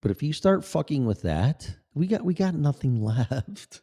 [0.00, 3.82] But if you start fucking with that, we got we got nothing left.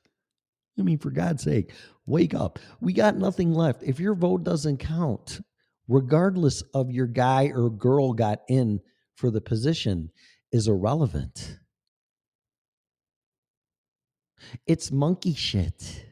[0.77, 1.71] I mean, for God's sake,
[2.05, 2.59] wake up.
[2.81, 3.83] We got nothing left.
[3.83, 5.39] If your vote doesn't count,
[5.87, 8.81] regardless of your guy or girl got in
[9.15, 10.11] for the position,
[10.51, 11.59] is irrelevant.
[14.67, 16.05] It's monkey shit.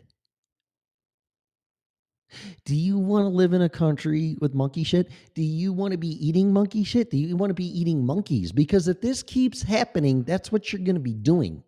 [2.66, 5.12] Do you want to live in a country with monkey shit?
[5.36, 7.12] Do you want to be eating monkey shit?
[7.12, 8.51] Do you want to be eating monkeys?
[8.51, 11.64] Because if this keeps happening, that's what you're going to be doing.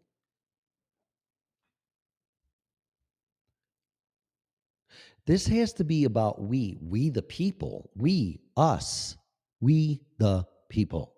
[5.26, 9.18] This has to be about we, we the people, we, us,
[9.60, 11.15] we the people.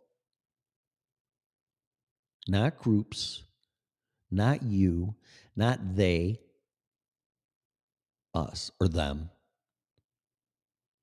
[2.47, 3.43] Not groups,
[4.31, 5.15] not you,
[5.55, 6.39] not they,
[8.33, 9.29] us or them.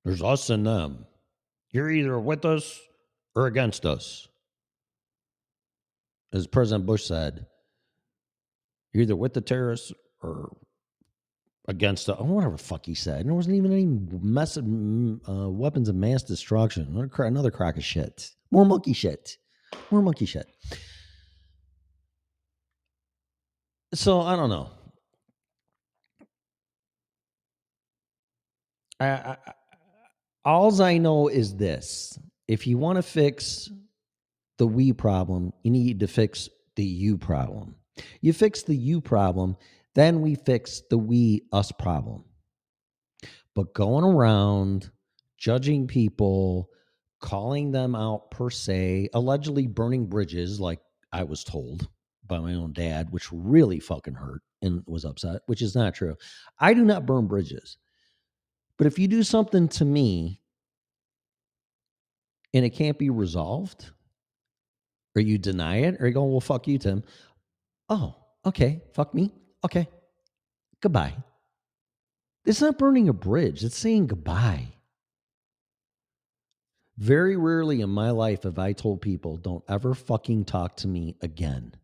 [0.04, 1.06] There's us and them.
[1.70, 2.80] You're either with us
[3.34, 4.28] or against us.
[6.32, 7.46] As President Bush said,
[8.92, 9.92] you're either with the terrorists
[10.22, 10.56] or
[11.66, 13.20] against the, whatever the fuck he said.
[13.20, 13.86] And there wasn't even any
[14.20, 16.86] mess of, uh, weapons of mass destruction.
[16.90, 18.30] Another, another crock of shit.
[18.50, 19.36] More monkey shit.
[19.90, 20.46] More monkey shit.
[23.94, 24.70] So I don't know.
[28.98, 29.36] I, I,
[30.44, 32.18] alls I know is this:
[32.48, 33.70] if you want to fix
[34.58, 37.76] the we problem, you need to fix the you problem.
[38.20, 39.56] You fix the you problem,
[39.94, 42.24] then we fix the we us problem.
[43.54, 44.90] But going around
[45.38, 46.68] judging people,
[47.20, 50.80] calling them out per se, allegedly burning bridges, like
[51.12, 51.88] I was told
[52.26, 56.16] by my own dad, which really fucking hurt and was upset, which is not true.
[56.58, 57.78] I do not burn bridges.
[58.76, 60.40] But if you do something to me
[62.52, 63.90] and it can't be resolved,
[65.16, 67.04] or you deny it, or you go, well, fuck you, Tim.
[67.88, 68.82] Oh, okay.
[68.94, 69.32] Fuck me.
[69.64, 69.88] Okay.
[70.80, 71.14] Goodbye.
[72.44, 74.74] It's not burning a bridge, it's saying goodbye.
[76.98, 81.16] Very rarely in my life have I told people, don't ever fucking talk to me
[81.22, 81.74] again.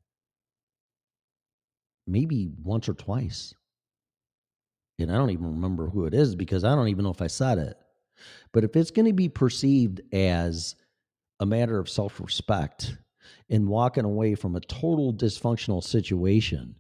[2.11, 3.55] Maybe once or twice.
[4.99, 7.29] And I don't even remember who it is because I don't even know if I
[7.29, 7.77] said it.
[8.53, 10.77] But if it's going to be perceived as
[11.39, 12.97] a matter of self respect
[13.49, 16.75] and walking away from a total dysfunctional situation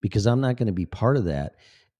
[0.00, 1.56] because I'm not going to be part of that.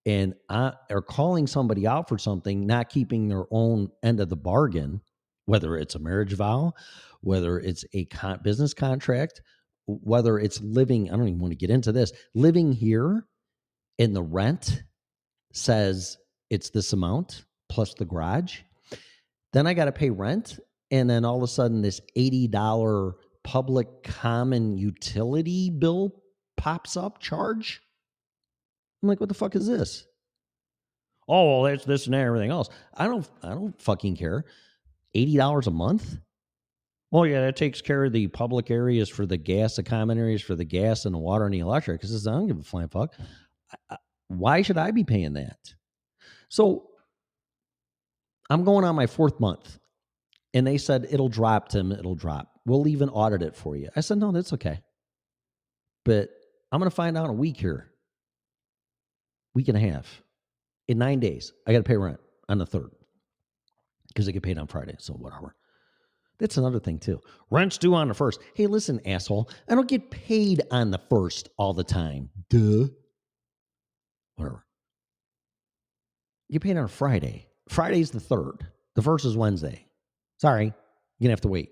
[0.06, 4.36] And I are calling somebody out for something, not keeping their own end of the
[4.36, 5.02] bargain,
[5.44, 6.72] whether it's a marriage vow,
[7.20, 9.43] whether it's a con- business contract,
[10.03, 13.27] whether it's living, I don't even want to get into this, living here
[13.99, 14.83] in the rent
[15.53, 16.17] says
[16.49, 18.61] it's this amount plus the garage.
[19.53, 20.59] Then I got to pay rent.
[20.91, 23.15] And then all of a sudden, this $80
[23.45, 26.23] public common utility bill
[26.57, 27.81] pops up charge.
[29.03, 30.07] I'm like, what the fuck is this?
[31.29, 32.69] Oh, well, that's this and everything else.
[32.93, 34.45] I don't, I don't fucking care.
[35.15, 36.19] Eighty dollars a month.
[37.12, 40.43] Oh yeah, that takes care of the public areas for the gas, the common areas
[40.43, 42.01] for the gas and the water and the electric.
[42.01, 43.15] Because I don't give a flying fuck.
[43.73, 45.59] I- I- Why should I be paying that?
[46.49, 46.89] So
[48.49, 49.78] I'm going on my fourth month,
[50.55, 51.91] and they said it'll drop, Tim.
[51.93, 52.61] It'll drop.
[52.65, 53.89] We'll even audit it for you.
[53.97, 54.81] I said no, that's okay.
[56.05, 56.31] But
[56.70, 57.91] I'm going to find out in a week here,
[59.55, 60.23] week and a half,
[60.89, 61.53] in nine days.
[61.66, 62.91] I got to pay rent on the third
[64.09, 64.95] because they get paid on Friday.
[64.99, 65.55] So whatever.
[66.41, 67.21] That's another thing too.
[67.51, 68.41] Rent's due on the first.
[68.55, 69.51] Hey, listen, asshole.
[69.69, 72.31] I don't get paid on the first all the time.
[72.49, 72.87] Duh.
[74.37, 74.65] Whatever.
[76.49, 77.47] You paid on a Friday.
[77.69, 78.67] Friday's the third.
[78.97, 79.87] The first is Wednesday.
[80.39, 80.73] Sorry, you're
[81.23, 81.71] gonna have to wait.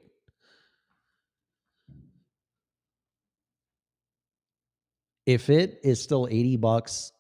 [5.25, 7.13] If it is still 80 bucks,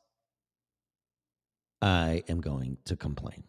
[1.82, 3.44] I am going to complain.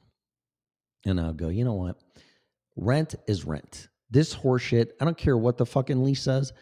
[1.05, 1.97] And I'll go, you know what?
[2.79, 3.89] Rent is rent.
[4.09, 6.53] This horseshit, I don't care what the fucking lease says.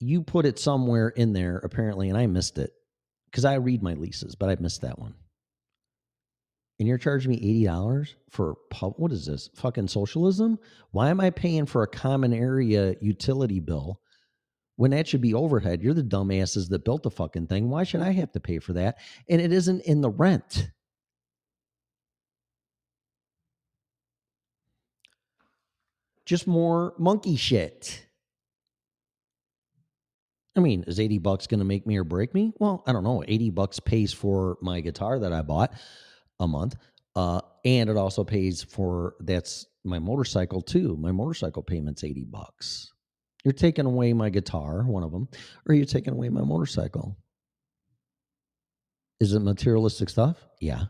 [0.00, 2.72] You put it somewhere in there, apparently, and I missed it.
[3.30, 5.14] Because I read my leases, but I missed that one.
[6.78, 9.48] And you're charging me $80 for pub what is this?
[9.54, 10.58] Fucking socialism?
[10.90, 14.00] Why am I paying for a common area utility bill
[14.76, 15.80] when that should be overhead?
[15.82, 17.70] You're the dumbasses that built the fucking thing.
[17.70, 18.98] Why should I have to pay for that?
[19.28, 20.70] And it isn't in the rent.
[26.32, 28.06] Just more monkey shit.
[30.56, 32.54] I mean, is 80 bucks going to make me or break me?
[32.58, 33.22] Well, I don't know.
[33.28, 35.74] 80 bucks pays for my guitar that I bought
[36.40, 36.76] a month.
[37.14, 40.96] Uh, and it also pays for that's my motorcycle too.
[40.98, 42.90] My motorcycle payment's 80 bucks.
[43.44, 45.28] You're taking away my guitar, one of them,
[45.68, 47.14] or you're taking away my motorcycle.
[49.20, 50.38] Is it materialistic stuff?
[50.62, 50.84] Yeah.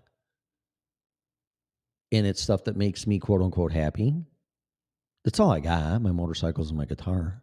[2.12, 4.24] And it's stuff that makes me quote unquote happy.
[5.24, 6.02] That's all I got.
[6.02, 7.42] My motorcycles and my guitar.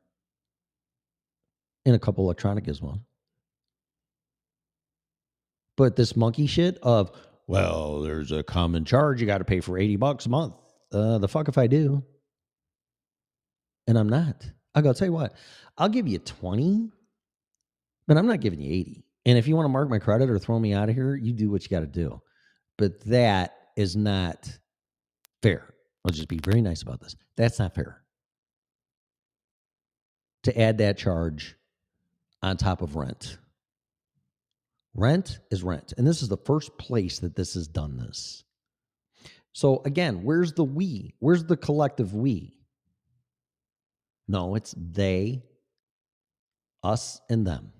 [1.86, 3.02] And a couple electronic well.
[5.78, 7.12] But this monkey shit of,
[7.48, 10.56] well, there's a common charge you got to pay for 80 bucks a month.
[10.92, 12.04] Uh, the fuck if I do.
[13.88, 14.46] And I'm not.
[14.76, 15.34] I go, tell you what,
[15.78, 16.92] I'll give you 20,
[18.08, 19.06] but I'm not giving you 80.
[19.26, 21.34] And if you want to mark my credit or throw me out of here, you
[21.34, 22.22] do what you got to do.
[22.78, 24.50] But that is not
[25.42, 25.74] fair.
[26.06, 27.16] I'll just be very nice about this.
[27.40, 28.02] That's not fair.
[30.44, 31.56] To add that charge
[32.44, 33.38] on top of rent.
[34.94, 35.94] Rent is rent.
[35.98, 38.44] And this is the first place that this has done this.
[39.54, 41.16] So again, where's the we?
[41.20, 42.58] Where's the collective we?
[44.28, 45.42] No, it's they,
[46.84, 47.72] us, and them.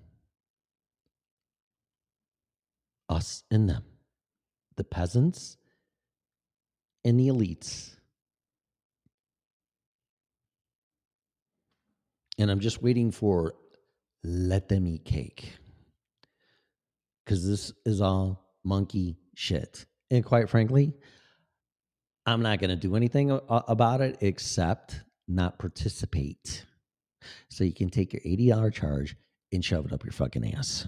[3.10, 3.84] Us and them.
[4.76, 5.58] The peasants
[7.04, 7.94] and the elites.
[12.40, 13.54] And I'm just waiting for
[14.24, 15.52] let them eat cake.
[17.24, 19.84] Because this is all monkey shit.
[20.10, 20.94] And quite frankly,
[22.26, 26.64] I'm not going to do anything about it except not participate.
[27.48, 29.16] So you can take your $80 charge
[29.52, 30.86] and shove it up your fucking ass.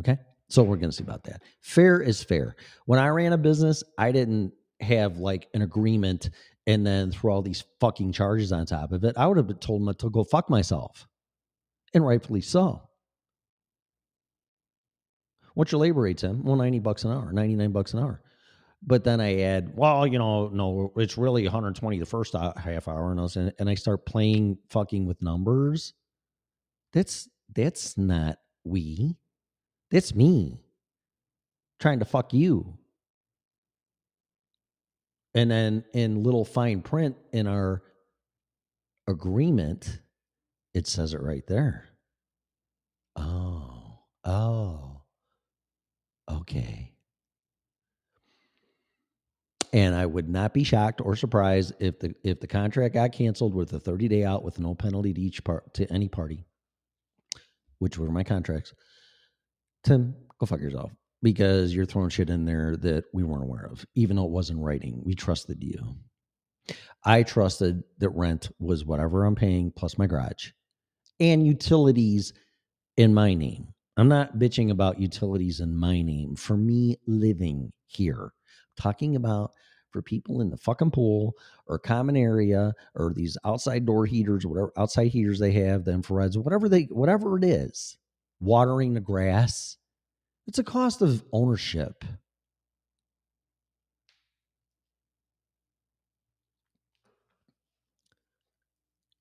[0.00, 0.18] Okay?
[0.48, 1.42] So we're going to see about that.
[1.60, 2.56] Fair is fair.
[2.86, 6.30] When I ran a business, I didn't have like an agreement
[6.66, 9.16] and then throw all these fucking charges on top of it.
[9.16, 11.06] I would have told him to go fuck myself.
[11.94, 12.82] And rightfully so.
[15.54, 16.44] What's your labor rate, Tim?
[16.44, 18.20] Well, 90 bucks an hour, 99 bucks an hour.
[18.82, 22.88] But then I add, well, you know, no, it's really 120 the first uh, half
[22.88, 25.94] hour, and I, was, and I start playing fucking with numbers.
[26.92, 29.16] That's that's not we.
[29.90, 30.60] That's me
[31.80, 32.78] trying to fuck you.
[35.36, 37.82] And then in little fine print in our
[39.06, 40.00] agreement,
[40.72, 41.90] it says it right there.
[43.16, 45.02] Oh, oh,
[46.30, 46.94] okay.
[49.74, 53.54] And I would not be shocked or surprised if the if the contract got canceled
[53.54, 56.46] with a 30 day out with no penalty to each part to any party,
[57.78, 58.72] which were my contracts,
[59.84, 63.84] Tim, go fuck yourself because you're throwing shit in there that we weren't aware of,
[63.94, 65.00] even though it wasn't writing.
[65.04, 65.96] We trusted you.
[67.04, 70.50] I trusted that rent was whatever I'm paying plus my garage
[71.20, 72.32] and utilities
[72.96, 73.68] in my name.
[73.96, 78.32] I'm not bitching about utilities in my name for me living here.
[78.76, 79.52] talking about
[79.90, 81.34] for people in the fucking pool
[81.66, 86.36] or common area or these outside door heaters, whatever outside heaters they have, the infrareds,
[86.36, 87.96] whatever they whatever it is,
[88.40, 89.78] watering the grass.
[90.46, 92.04] It's a cost of ownership.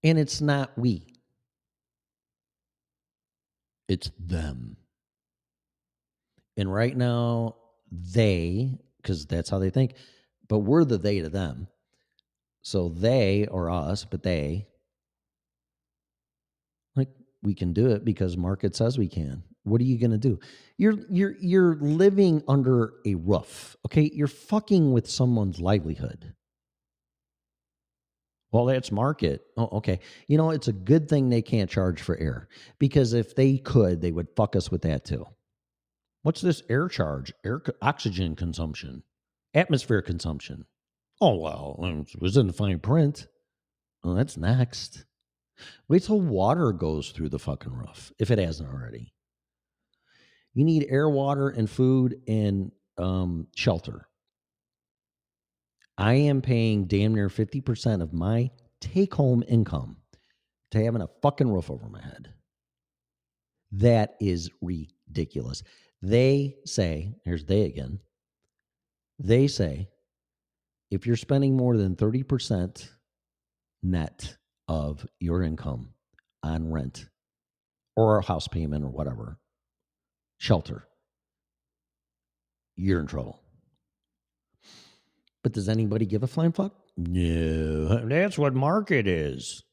[0.04, 1.16] And it's not we.
[3.88, 4.78] It's them.
[6.58, 7.56] And right now,
[7.92, 9.96] they, because that's how they think,
[10.48, 11.68] but we're the they to them.
[12.62, 14.68] So they or us, but they,
[16.96, 17.10] like
[17.42, 19.44] we can do it because market says we can.
[19.66, 20.40] What are you going to do?
[20.78, 23.76] You're you're you're living under a roof.
[23.88, 26.34] Okay, you're fucking with someone's livelihood.
[28.52, 29.42] Well, that's market.
[29.58, 30.00] Oh, okay.
[30.28, 32.48] You know, it's a good thing they can't charge for air
[32.80, 35.26] because if they could, they would fuck us with that too.
[36.22, 37.34] What's this air charge?
[37.44, 39.04] Air oxygen consumption,
[39.54, 40.66] atmosphere consumption.
[41.20, 43.28] Oh well, it was in the fine print.
[44.04, 45.06] Well, that's next.
[45.88, 49.15] Wait till water goes through the fucking roof if it hasn't already.
[50.56, 54.08] You need air, water, and food and um, shelter.
[55.98, 58.50] I am paying damn near 50% of my
[58.82, 59.98] take home income
[60.72, 62.34] to having a fucking roof over my head.
[63.74, 65.62] That is ridiculous.
[66.02, 68.00] They say, here's they again.
[69.20, 69.90] They say
[70.92, 72.90] if you're spending more than 30%
[73.84, 74.38] net
[74.68, 75.90] of your income
[76.44, 77.08] on rent
[77.96, 79.40] or a house payment or whatever,
[80.38, 80.88] shelter,
[82.76, 83.42] you're in trouble.
[85.44, 86.74] But does anybody give a flying fuck?
[86.98, 89.64] No, that's what market is.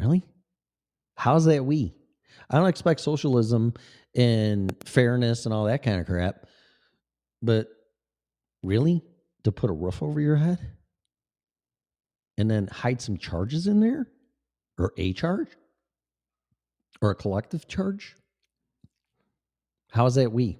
[0.00, 0.24] Really?
[1.16, 1.94] How's that we?
[2.50, 3.74] I don't expect socialism
[4.16, 6.46] and fairness and all that kind of crap.
[7.42, 7.68] But
[8.62, 9.02] really?
[9.44, 10.58] To put a roof over your head?
[12.38, 14.08] And then hide some charges in there?
[14.78, 15.48] Or a charge?
[17.02, 18.16] Or a collective charge?
[19.94, 20.58] How's that we?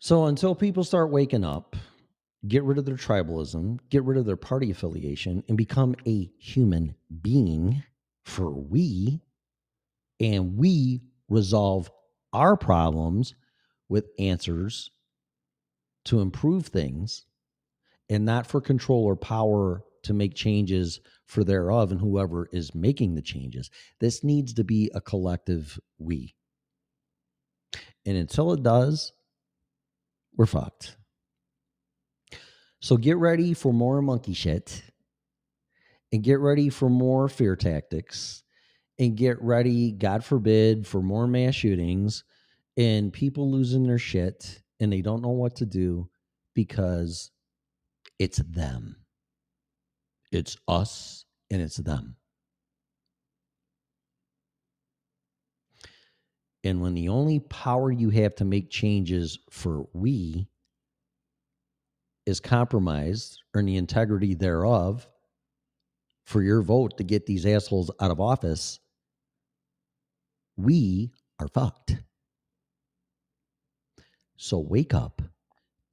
[0.00, 1.76] So until people start waking up,
[2.46, 6.94] get rid of their tribalism, get rid of their party affiliation, and become a human
[7.22, 7.82] being
[8.22, 9.22] for we,
[10.20, 11.00] and we
[11.30, 11.90] resolve
[12.34, 13.34] our problems
[13.88, 14.90] with answers
[16.04, 17.24] to improve things
[18.10, 23.14] and not for control or power to make changes for thereof and whoever is making
[23.14, 23.70] the changes.
[24.00, 26.34] This needs to be a collective we.
[28.06, 29.12] And until it does,
[30.36, 30.96] we're fucked.
[32.80, 34.82] So get ready for more monkey shit
[36.12, 38.42] and get ready for more fear tactics
[38.98, 42.24] and get ready, God forbid, for more mass shootings
[42.76, 46.08] and people losing their shit and they don't know what to do
[46.54, 47.30] because
[48.18, 48.96] it's them.
[50.34, 52.16] It's us and it's them.
[56.64, 60.48] And when the only power you have to make changes for we
[62.26, 65.06] is compromised or in the integrity thereof
[66.24, 68.80] for your vote to get these assholes out of office,
[70.56, 71.96] we are fucked.
[74.36, 75.22] So wake up,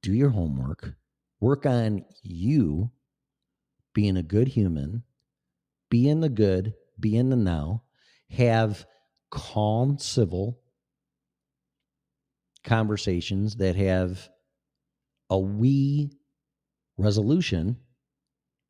[0.02, 0.94] do your homework,
[1.40, 2.90] work on you
[3.94, 5.02] being a good human,
[5.90, 7.82] be in the good, be in the now,
[8.30, 8.86] have
[9.30, 10.60] calm, civil
[12.64, 14.28] conversations that have
[15.30, 16.10] a we
[16.96, 17.76] resolution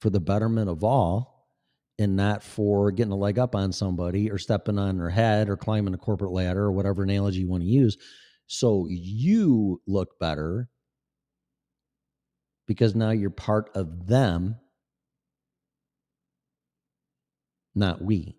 [0.00, 1.48] for the betterment of all
[1.98, 5.56] and not for getting a leg up on somebody or stepping on their head or
[5.56, 7.96] climbing a corporate ladder or whatever analogy you want to use.
[8.46, 10.68] So you look better
[12.66, 14.56] because now you're part of them,
[17.74, 18.36] not we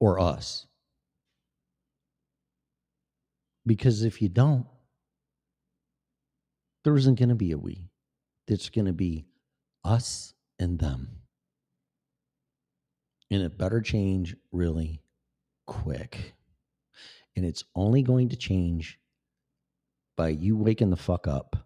[0.00, 0.66] or us.
[3.64, 4.66] Because if you don't,
[6.84, 7.88] there isn't going to be a we.
[8.48, 9.26] It's going to be
[9.84, 11.08] us and them.
[13.30, 15.00] And it better change really
[15.66, 16.34] quick.
[17.36, 18.98] And it's only going to change
[20.16, 21.56] by you waking the fuck up,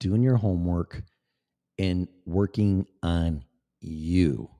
[0.00, 1.02] doing your homework,
[1.78, 3.44] and working on
[3.80, 4.50] you.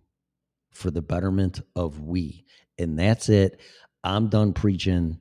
[0.73, 2.45] For the betterment of we.
[2.79, 3.61] And that's it.
[4.05, 5.21] I'm done preaching.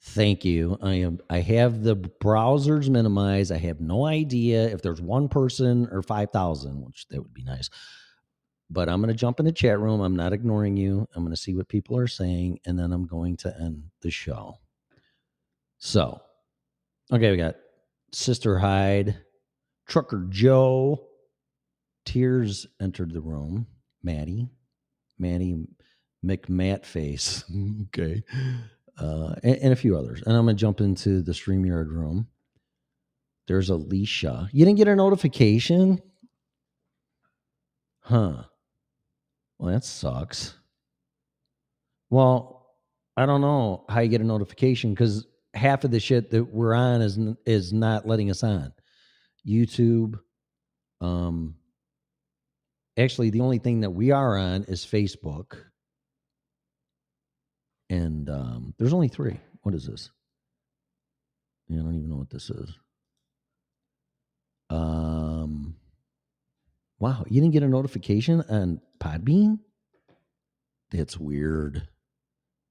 [0.00, 0.78] Thank you.
[0.80, 3.50] I am I have the browsers minimized.
[3.50, 7.68] I have no idea if there's one person or 5,000, which that would be nice.
[8.70, 10.00] But I'm going to jump in the chat room.
[10.00, 11.08] I'm not ignoring you.
[11.14, 14.10] I'm going to see what people are saying and then I'm going to end the
[14.10, 14.58] show.
[15.78, 16.20] So,
[17.12, 17.56] okay, we got
[18.12, 19.18] Sister Hyde,
[19.86, 21.06] Trucker Joe,
[22.04, 23.66] Tears entered the room.
[24.02, 24.48] Maddie,
[25.18, 25.66] Maddie
[26.24, 27.44] McMatt face.
[27.86, 28.22] okay.
[28.98, 30.22] Uh, and, and a few others.
[30.26, 32.28] And I'm going to jump into the StreamYard room.
[33.46, 34.48] There's Alicia.
[34.52, 36.00] You didn't get a notification?
[38.00, 38.42] Huh.
[39.58, 40.54] Well, that sucks.
[42.10, 42.66] Well,
[43.16, 46.74] I don't know how you get a notification because half of the shit that we're
[46.74, 48.72] on is is not letting us on.
[49.46, 50.18] YouTube,
[51.00, 51.54] um,
[52.98, 55.56] actually, the only thing that we are on is Facebook,
[57.88, 59.38] and um, there's only three.
[59.62, 60.10] What is this?
[61.70, 62.78] I don't even know what this is.
[64.70, 65.76] Um,
[66.98, 69.58] wow, you didn't get a notification on Podbean?
[70.90, 71.86] That's weird.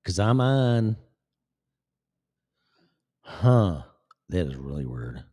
[0.05, 0.95] Cause I'm on.
[3.21, 3.81] Huh.
[4.29, 5.23] That is really weird.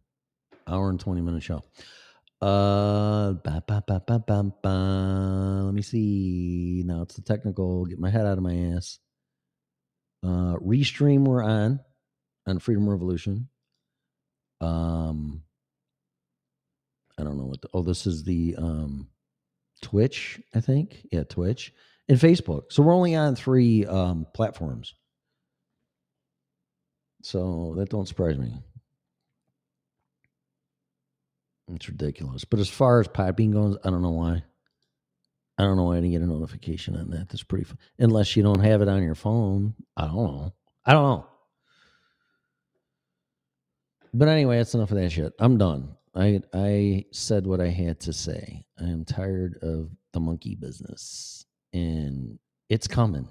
[0.66, 1.62] Hour and 20 minute show.
[2.40, 5.62] Uh, ba, ba, ba, ba, ba, ba.
[5.64, 6.82] let me see.
[6.84, 7.86] Now it's the technical.
[7.86, 8.98] Get my head out of my ass.
[10.22, 11.80] Uh, restream we're on
[12.46, 13.48] on Freedom Revolution.
[14.60, 15.42] Um,
[17.18, 17.62] I don't know what.
[17.62, 19.08] The, oh, this is the um,
[19.82, 20.40] Twitch.
[20.54, 21.06] I think.
[21.12, 21.72] Yeah, Twitch
[22.08, 22.64] and Facebook.
[22.70, 24.94] So we're only on three um, platforms.
[27.22, 28.52] So that don't surprise me.
[31.72, 32.44] It's ridiculous.
[32.44, 34.44] But as far as piping goes, I don't know why.
[35.56, 37.28] I don't know why I didn't get a notification on that.
[37.28, 37.78] That's pretty fun.
[37.98, 39.74] Unless you don't have it on your phone.
[39.96, 40.52] I don't know.
[40.84, 41.26] I don't know.
[44.12, 45.32] But anyway, that's enough of that shit.
[45.38, 45.96] I'm done.
[46.14, 48.64] I I said what I had to say.
[48.78, 51.46] I am tired of the monkey business.
[51.72, 52.38] And
[52.68, 53.28] it's coming.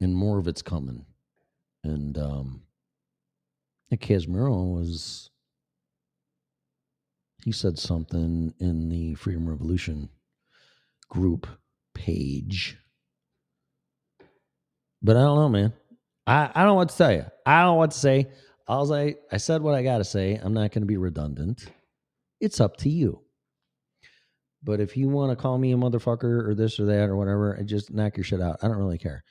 [0.00, 1.04] And more of it's coming.
[1.84, 2.62] And um
[3.98, 5.30] Casimiro was
[7.44, 10.08] he said something in the Freedom Revolution
[11.08, 11.46] group
[11.94, 12.76] page.
[15.02, 15.72] But I don't know, man.
[16.26, 17.24] I, I don't know what to tell you.
[17.46, 18.28] I don't know what to say.
[18.68, 20.34] I I said what I gotta say.
[20.40, 21.66] I'm not gonna be redundant.
[22.40, 23.22] It's up to you.
[24.62, 27.60] But if you want to call me a motherfucker or this or that or whatever,
[27.64, 28.58] just knock your shit out.
[28.62, 29.24] I don't really care.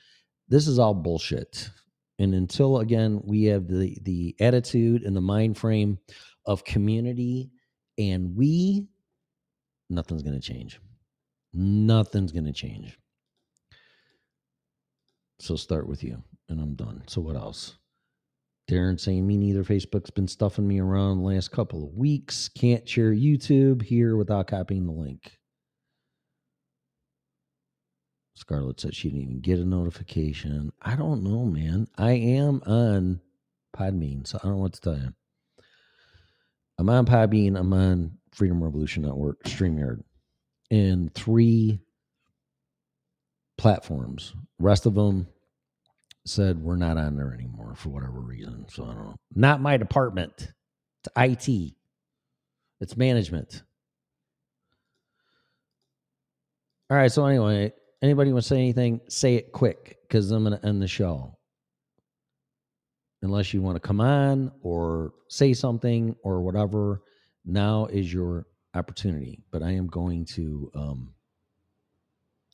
[0.48, 1.70] This is all bullshit.
[2.18, 5.98] And until again we have the the attitude and the mind frame
[6.44, 7.50] of community
[8.00, 8.88] and we,
[9.90, 10.80] nothing's gonna change.
[11.52, 12.98] Nothing's gonna change.
[15.38, 17.02] So start with you, and I'm done.
[17.06, 17.76] So what else?
[18.70, 19.64] Darren saying me neither.
[19.64, 22.48] Facebook's been stuffing me around the last couple of weeks.
[22.48, 25.38] Can't share YouTube here without copying the link.
[28.36, 30.72] Scarlett said she didn't even get a notification.
[30.80, 31.88] I don't know, man.
[31.98, 33.20] I am on
[33.76, 35.12] Podbean, so I don't know what to tell you.
[36.80, 37.58] I'm on Podbean.
[37.58, 40.02] I'm on Freedom Revolution Network, StreamYard,
[40.70, 41.78] and three
[43.58, 44.32] platforms.
[44.58, 45.26] Rest of them
[46.24, 48.64] said we're not on there anymore for whatever reason.
[48.70, 49.16] So I don't know.
[49.34, 50.54] Not my department.
[51.04, 51.74] It's IT.
[52.80, 53.62] It's management.
[56.88, 57.12] All right.
[57.12, 59.02] So anyway, anybody want to say anything?
[59.06, 61.36] Say it quick because I'm going to end the show.
[63.22, 67.02] Unless you want to come on or say something or whatever,
[67.44, 69.42] now is your opportunity.
[69.50, 71.14] But I am going to um,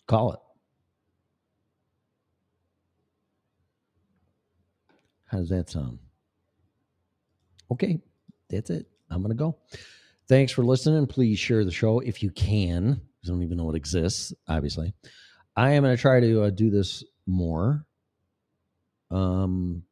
[0.06, 0.40] call it.
[5.26, 5.98] How does that sound?
[7.70, 8.01] Okay,
[8.48, 8.86] that's it.
[9.10, 9.56] I'm going to go.
[10.28, 11.06] Thanks for listening.
[11.06, 13.01] Please share the show if you can.
[13.24, 14.94] I don't even know it exists, obviously.
[15.56, 17.86] I am going to try to uh, do this more.
[19.10, 19.82] Um,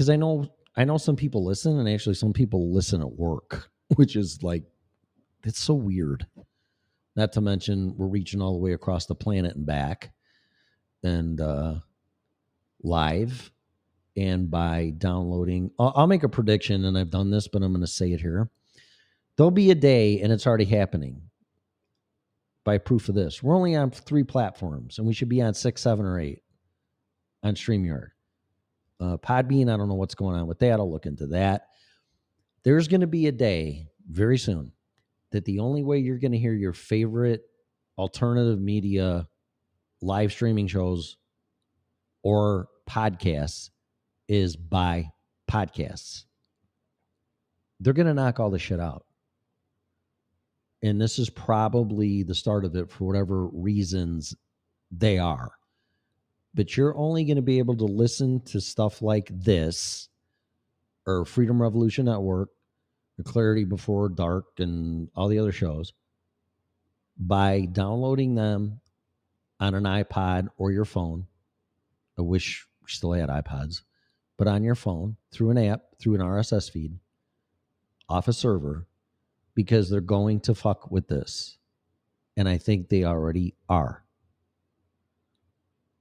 [0.00, 0.46] because I know
[0.78, 4.64] I know some people listen, and actually some people listen at work, which is like
[5.44, 6.26] it's so weird.
[7.16, 10.10] Not to mention we're reaching all the way across the planet and back,
[11.02, 11.74] and uh,
[12.82, 13.52] live
[14.16, 15.70] and by downloading.
[15.78, 18.22] I'll, I'll make a prediction, and I've done this, but I'm going to say it
[18.22, 18.48] here.
[19.36, 21.20] There'll be a day, and it's already happening.
[22.64, 25.82] By proof of this, we're only on three platforms, and we should be on six,
[25.82, 26.42] seven, or eight
[27.42, 28.12] on StreamYard.
[29.00, 30.78] Uh, Podbean, I don't know what's going on with that.
[30.78, 31.68] I'll look into that.
[32.62, 34.72] There's going to be a day very soon
[35.32, 37.42] that the only way you're going to hear your favorite
[37.96, 39.26] alternative media
[40.02, 41.16] live streaming shows
[42.22, 43.70] or podcasts
[44.28, 45.08] is by
[45.50, 46.24] podcasts.
[47.78, 49.06] They're going to knock all this shit out.
[50.82, 54.34] And this is probably the start of it for whatever reasons
[54.90, 55.52] they are.
[56.54, 60.08] But you're only going to be able to listen to stuff like this
[61.06, 62.50] or Freedom Revolution Network,
[63.18, 65.92] or Clarity Before Dark, and all the other shows
[67.18, 68.80] by downloading them
[69.58, 71.26] on an iPod or your phone.
[72.18, 73.82] I wish we still had iPods,
[74.38, 76.98] but on your phone through an app, through an RSS feed,
[78.08, 78.86] off a server,
[79.54, 81.58] because they're going to fuck with this.
[82.36, 84.04] And I think they already are.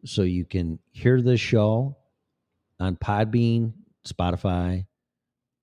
[0.06, 1.98] So you can hear this show
[2.80, 3.74] on Podbean,
[4.08, 4.86] Spotify,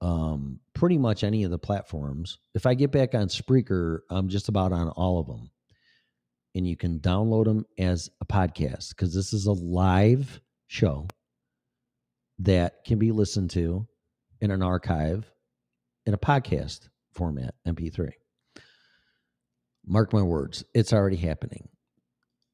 [0.01, 2.39] um, pretty much any of the platforms.
[2.55, 5.51] If I get back on Spreaker, I'm just about on all of them.
[6.55, 11.07] And you can download them as a podcast because this is a live show
[12.41, 13.87] that can be listened to
[14.41, 15.31] in an archive
[16.05, 18.11] in a podcast format, MP3.
[19.87, 21.69] Mark my words, it's already happening.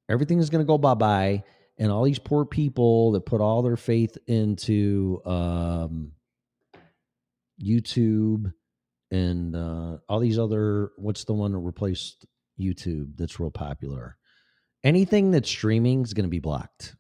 [0.09, 1.45] Everything is going to go bye bye.
[1.83, 6.13] And all these poor people that put all their faith into um,
[7.61, 8.53] YouTube
[9.11, 12.25] and uh, all these other, what's the one that replaced
[12.57, 14.17] YouTube that's real popular?
[14.85, 16.95] Anything that's streaming is going to be blocked.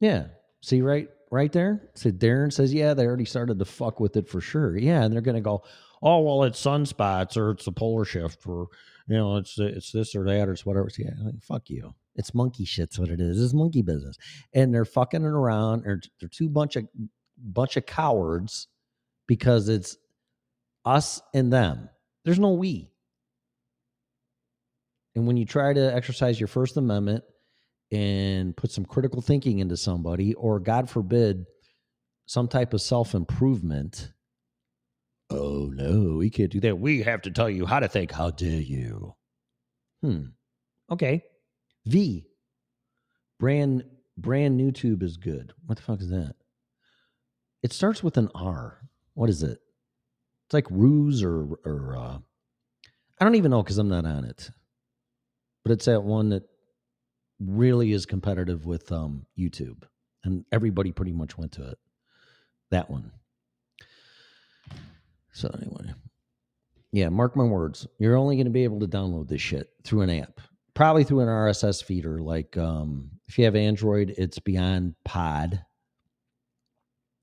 [0.00, 0.28] Yeah.
[0.62, 1.90] See, right, right there.
[1.96, 4.74] So Darren says, yeah, they already started to fuck with it for sure.
[4.74, 5.64] Yeah, and they're going to go,
[6.02, 8.68] oh well, it's sunspots or it's the polar shift or
[9.06, 10.88] you know it's it's this or that or it's whatever.
[10.98, 11.94] Yeah, like, fuck you.
[12.14, 13.40] It's monkey shit's what it is.
[13.40, 14.16] It's monkey business,
[14.52, 15.84] and they're fucking it around.
[15.84, 16.84] They're, they're two bunch of
[17.38, 18.68] bunch of cowards
[19.26, 19.96] because it's
[20.84, 21.90] us and them.
[22.24, 22.90] There's no we.
[25.14, 27.24] And when you try to exercise your First Amendment
[27.90, 31.46] and put some critical thinking into somebody, or God forbid,
[32.26, 34.12] some type of self improvement,
[35.30, 36.78] oh no, we can't do that.
[36.78, 38.12] We have to tell you how to think.
[38.12, 39.14] How dare you?
[40.02, 40.26] Hmm.
[40.90, 41.22] Okay.
[41.86, 42.26] V.
[43.38, 43.84] Brand
[44.16, 45.52] brand new tube is good.
[45.66, 46.36] What the fuck is that?
[47.62, 48.80] It starts with an R.
[49.14, 49.58] What is it?
[50.46, 52.18] It's like ruse or or uh,
[53.20, 54.50] I don't even know because I'm not on it.
[55.64, 56.44] But it's that one that
[57.40, 59.82] really is competitive with um, YouTube,
[60.22, 61.78] and everybody pretty much went to it.
[62.70, 63.10] That one.
[65.36, 65.92] So anyway,
[66.92, 67.86] yeah, mark my words.
[67.98, 70.40] You're only going to be able to download this shit through an app,
[70.72, 72.22] probably through an RSS feeder.
[72.22, 75.62] Like um, if you have Android, it's Beyond Pod.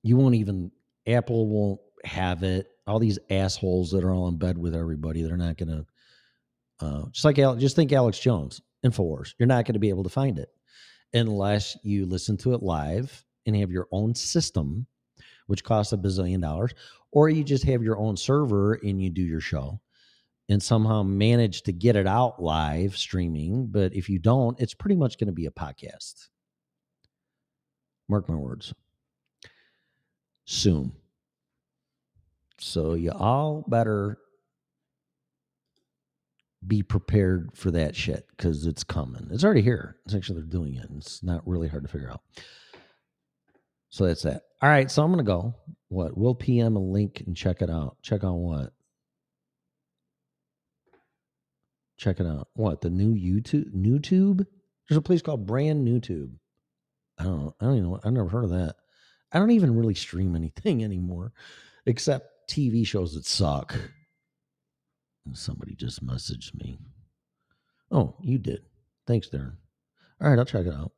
[0.04, 0.72] You won't even
[1.08, 2.68] Apple won't have it.
[2.86, 5.86] All these assholes that are all in bed with everybody, they're not going to.
[6.86, 9.34] Uh, just like Alex, just think Alex Jones, Infowars.
[9.40, 10.50] You're not going to be able to find it
[11.16, 14.86] unless you listen to it live and have your own system,
[15.48, 16.74] which costs a bazillion dollars,
[17.14, 19.80] or you just have your own server and you do your show
[20.50, 23.68] and somehow manage to get it out live streaming.
[23.68, 26.28] But if you don't, it's pretty much going to be a podcast.
[28.10, 28.74] Mark my words.
[30.46, 30.92] Soon.
[32.60, 34.18] So you all better
[36.66, 39.28] be prepared for that shit because it's coming.
[39.32, 39.98] It's already here.
[40.06, 40.88] It's actually they're doing it.
[40.98, 42.22] It's not really hard to figure out.
[43.90, 44.44] So that's that.
[44.64, 44.90] All right.
[44.90, 45.54] So I'm gonna go.
[45.90, 46.18] What?
[46.18, 47.98] We'll PM a link and check it out.
[48.02, 48.72] Check on what?
[51.98, 52.48] Check it out.
[52.54, 52.80] What?
[52.80, 54.48] The new YouTube new tube?
[54.88, 56.32] There's a place called Brand New Tube.
[57.20, 57.54] I don't.
[57.60, 58.00] I don't even know.
[58.06, 58.78] I've never heard of that.
[59.34, 61.34] I don't even really stream anything anymore
[61.86, 63.78] except TV shows that suck.
[65.34, 66.80] Somebody just messaged me.
[67.92, 68.62] Oh, you did.
[69.08, 69.58] Thanks, Darren.
[70.22, 70.94] All right, I'll check it out.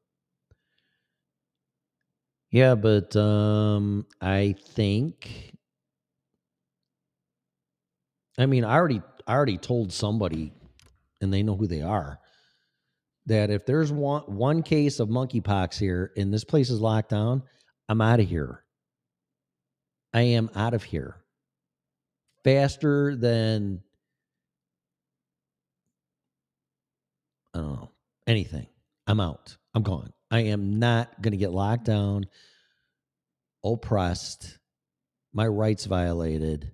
[2.56, 5.52] Yeah, but um I think
[8.40, 10.54] I mean, I already I already told somebody
[11.20, 12.18] and they know who they are
[13.26, 17.44] that if there's one one case of monkeypox here and this place is locked down,
[17.90, 18.64] I'm out of here.
[20.14, 21.18] I am out of here.
[22.46, 23.82] Faster than
[27.54, 27.92] I don't know,
[28.28, 28.68] anything.
[29.08, 29.58] I'm out.
[29.74, 30.15] I'm gone.
[30.32, 32.26] I am not going to get locked down,
[33.64, 34.58] oppressed,
[35.34, 36.72] my rights violated.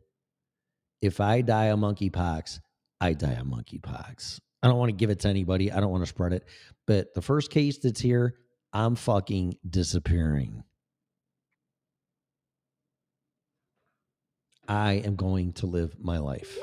[1.02, 2.60] If I die of monkeypox,
[3.00, 4.40] I die of monkeypox.
[4.64, 5.72] I don't want to give it to anybody.
[5.72, 6.46] I don't want to spread it.
[6.86, 8.36] But the first case that's here,
[8.74, 10.64] I'm fucking disappearing.
[14.68, 16.58] I am going to live my life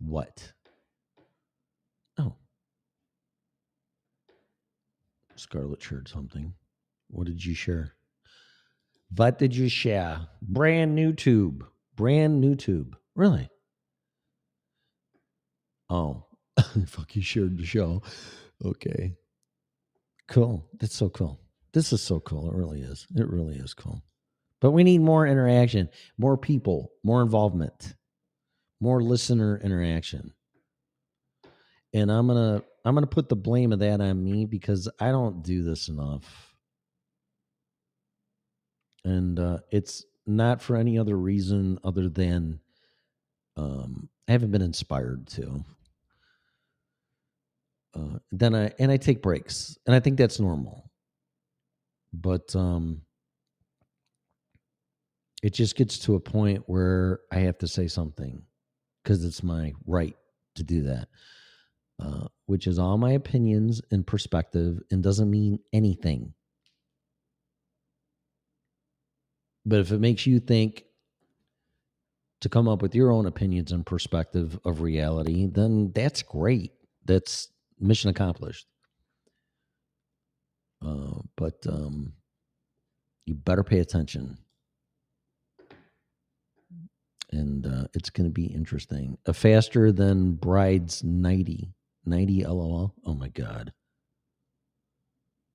[0.00, 0.52] What?
[2.18, 2.34] Oh.
[5.38, 6.54] Scarlett shared something.
[7.08, 7.94] What did you share?
[9.14, 10.20] What did you share?
[10.42, 11.64] Brand new tube.
[11.96, 12.96] Brand new tube.
[13.14, 13.48] Really?
[15.90, 16.26] Oh,
[16.86, 18.02] fuck, you shared the show.
[18.64, 19.14] Okay.
[20.28, 20.66] Cool.
[20.78, 21.40] That's so cool.
[21.72, 22.50] This is so cool.
[22.50, 23.06] It really is.
[23.16, 24.02] It really is cool.
[24.60, 25.88] But we need more interaction,
[26.18, 27.94] more people, more involvement,
[28.80, 30.32] more listener interaction.
[31.94, 34.88] And I'm going to I'm going to put the blame of that on me because
[34.98, 36.54] I don't do this enough.
[39.04, 42.60] And uh, it's not for any other reason other than
[43.58, 45.64] um, I haven't been inspired to.
[47.94, 50.90] Uh, then I and I take breaks, and I think that's normal.
[52.14, 53.02] But um,
[55.42, 58.42] it just gets to a point where I have to say something
[59.02, 60.16] because it's my right
[60.54, 61.08] to do that,
[62.02, 66.34] uh, which is all my opinions and perspective, and doesn't mean anything.
[69.66, 70.84] But if it makes you think
[72.40, 76.72] to come up with your own opinions and perspective of reality, then that's great.
[77.04, 77.48] That's
[77.80, 78.66] mission accomplished.
[80.84, 82.12] Uh, but um,
[83.26, 84.38] you better pay attention.
[87.30, 89.18] And uh, it's going to be interesting.
[89.26, 91.74] A faster than bride's 90.
[92.08, 92.94] 90 LOL.
[93.04, 93.72] Oh my God.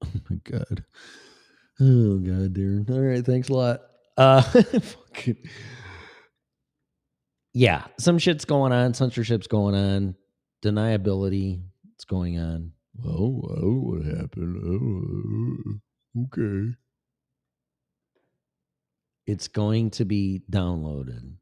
[0.04, 0.86] Oh my God.
[1.80, 2.90] Oh God, Darren.
[2.90, 3.26] All right.
[3.26, 3.82] Thanks a lot.
[4.18, 4.42] Uh,
[4.82, 5.38] fucking,
[7.54, 10.16] yeah, some shit's going on, censorship's going on,
[10.64, 11.64] deniability
[11.96, 12.72] It's going on.
[13.06, 15.82] Oh, oh, what happened?
[16.16, 16.76] Oh, okay.
[19.26, 21.34] It's going to be downloaded.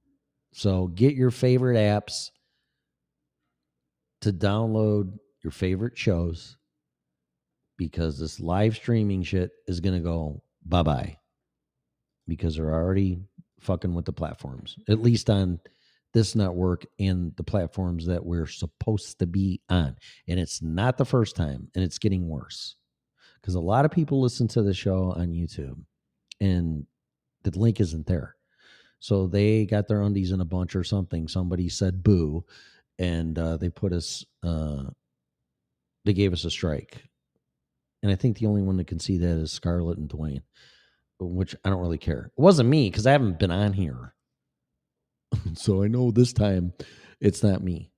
[0.54, 2.30] So get your favorite apps
[4.22, 6.57] to download your favorite shows
[7.77, 11.18] because this live streaming shit is going to go bye bye
[12.27, 13.19] because they're already
[13.60, 15.60] fucking with the platforms, at least on
[16.14, 19.95] this network and the platforms that we're supposed to be on.
[20.27, 22.76] And it's not the first time, and it's getting worse
[23.41, 25.80] because a lot of people listen to the show on YouTube
[26.39, 26.85] and
[27.43, 28.35] the link isn't there.
[28.99, 31.27] So they got their undies in a bunch or something.
[31.27, 32.45] Somebody said boo,
[33.02, 34.84] and uh, they put us, uh,
[36.06, 37.03] they gave us a strike.
[38.03, 40.44] And I think the only one that can see that is Scarlett and Dwayne,
[41.19, 42.32] which I don't really care.
[42.38, 44.14] It wasn't me because I haven't been on here
[45.53, 46.73] so I know this time
[47.19, 47.91] it's not me.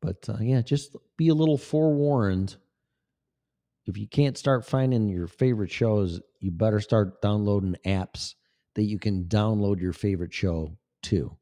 [0.00, 2.56] But uh, yeah, just be a little forewarned.
[3.86, 8.34] If you can't start finding your favorite shows, you better start downloading apps
[8.74, 11.36] that you can download your favorite show to,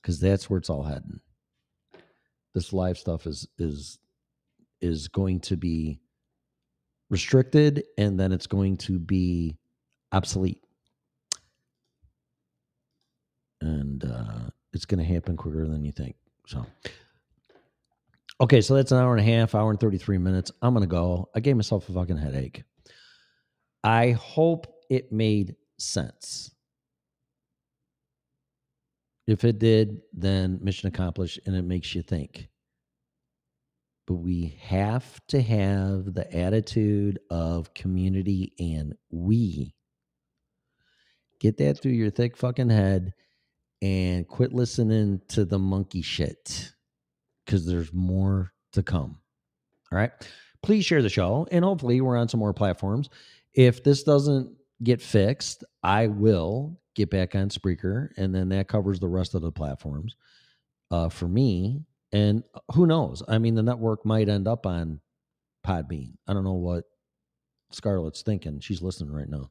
[0.00, 1.20] because that's where it's all heading.
[2.54, 3.98] This live stuff is is
[4.80, 6.00] is going to be
[7.10, 9.56] restricted, and then it's going to be
[10.12, 10.62] obsolete
[13.62, 16.16] and uh, it's going to happen quicker than you think.
[16.46, 16.66] So,
[18.40, 20.50] okay, so that's an hour and a half, hour and 33 minutes.
[20.60, 21.28] I'm going to go.
[21.34, 22.64] I gave myself a fucking headache.
[23.84, 26.50] I hope it made sense.
[29.32, 32.48] If it did, then mission accomplished and it makes you think.
[34.06, 39.74] But we have to have the attitude of community and we.
[41.40, 43.14] Get that through your thick fucking head
[43.80, 46.74] and quit listening to the monkey shit
[47.46, 49.18] because there's more to come.
[49.90, 50.10] All right.
[50.62, 53.08] Please share the show and hopefully we're on some more platforms.
[53.54, 59.00] If this doesn't get fixed, I will get back on Spreaker and then that covers
[59.00, 60.16] the rest of the platforms
[60.90, 61.84] uh, for me.
[62.12, 62.44] And
[62.74, 63.22] who knows?
[63.26, 65.00] I mean, the network might end up on
[65.66, 66.14] Podbean.
[66.28, 66.84] I don't know what
[67.70, 68.60] Scarlett's thinking.
[68.60, 69.50] She's listening right now.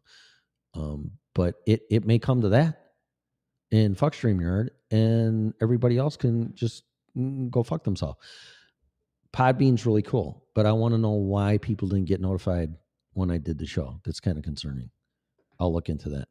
[0.76, 2.92] Um, but it, it may come to that
[3.72, 6.84] in fuck StreamYard, and everybody else can just
[7.18, 8.20] mm, go fuck themselves.
[9.34, 12.76] Podbean's really cool, but I want to know why people didn't get notified
[13.14, 14.00] when I did the show.
[14.06, 14.90] That's kind of concerning.
[15.60, 16.28] I'll look into that.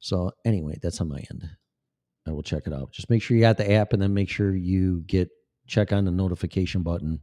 [0.00, 1.48] So anyway, that's on my end.
[2.26, 2.92] I will check it out.
[2.92, 5.30] Just make sure you got the app, and then make sure you get
[5.66, 7.20] check on the notification button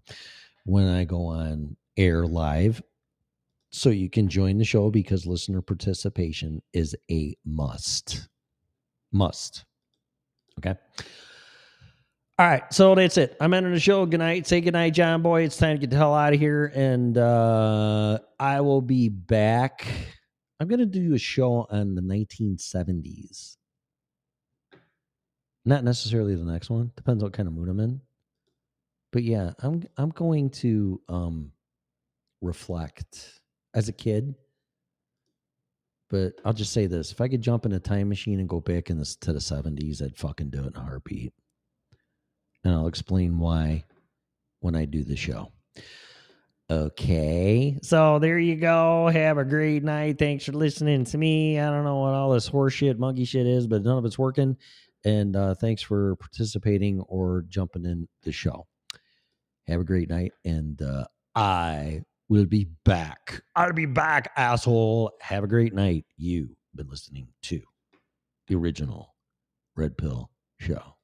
[0.66, 2.82] when I go on air live
[3.72, 8.30] so you can join the show because listener participation is a must.
[9.12, 9.66] Must.
[10.60, 10.76] Okay.
[12.38, 13.38] All right, so that's it.
[13.40, 14.06] I'm ending the show.
[14.06, 14.46] Good night.
[14.46, 15.44] Say good night, John Boy.
[15.44, 19.88] It's time to get the hell out of here, and uh, I will be back.
[20.60, 23.58] I'm going to do a show on the 1970s.
[25.66, 26.92] Not necessarily the next one.
[26.96, 28.02] Depends what kind of mood I'm in.
[29.12, 31.52] but yeah, I'm I'm going to um
[32.42, 33.42] reflect
[33.74, 34.36] as a kid.
[36.10, 38.62] But I'll just say this: if I could jump in a time machine and go
[38.62, 41.34] back in this to the '70s, I'd fucking do it in a heartbeat.
[42.64, 43.86] And I'll explain why
[44.60, 45.52] when I do the show.
[46.68, 49.08] Okay, so there you go.
[49.08, 50.18] Have a great night.
[50.18, 51.60] Thanks for listening to me.
[51.60, 54.18] I don't know what all this horse shit, monkey shit is, but none of it's
[54.18, 54.58] working.
[55.04, 58.66] And uh, thanks for participating or jumping in the show.
[59.68, 61.06] Have a great night, and uh,
[61.36, 63.44] I will be back.
[63.56, 65.12] I'll be back, asshole.
[65.22, 66.06] Have a great night.
[66.18, 67.62] You've been listening to
[68.48, 69.14] the original
[69.76, 70.95] Red Pill Show.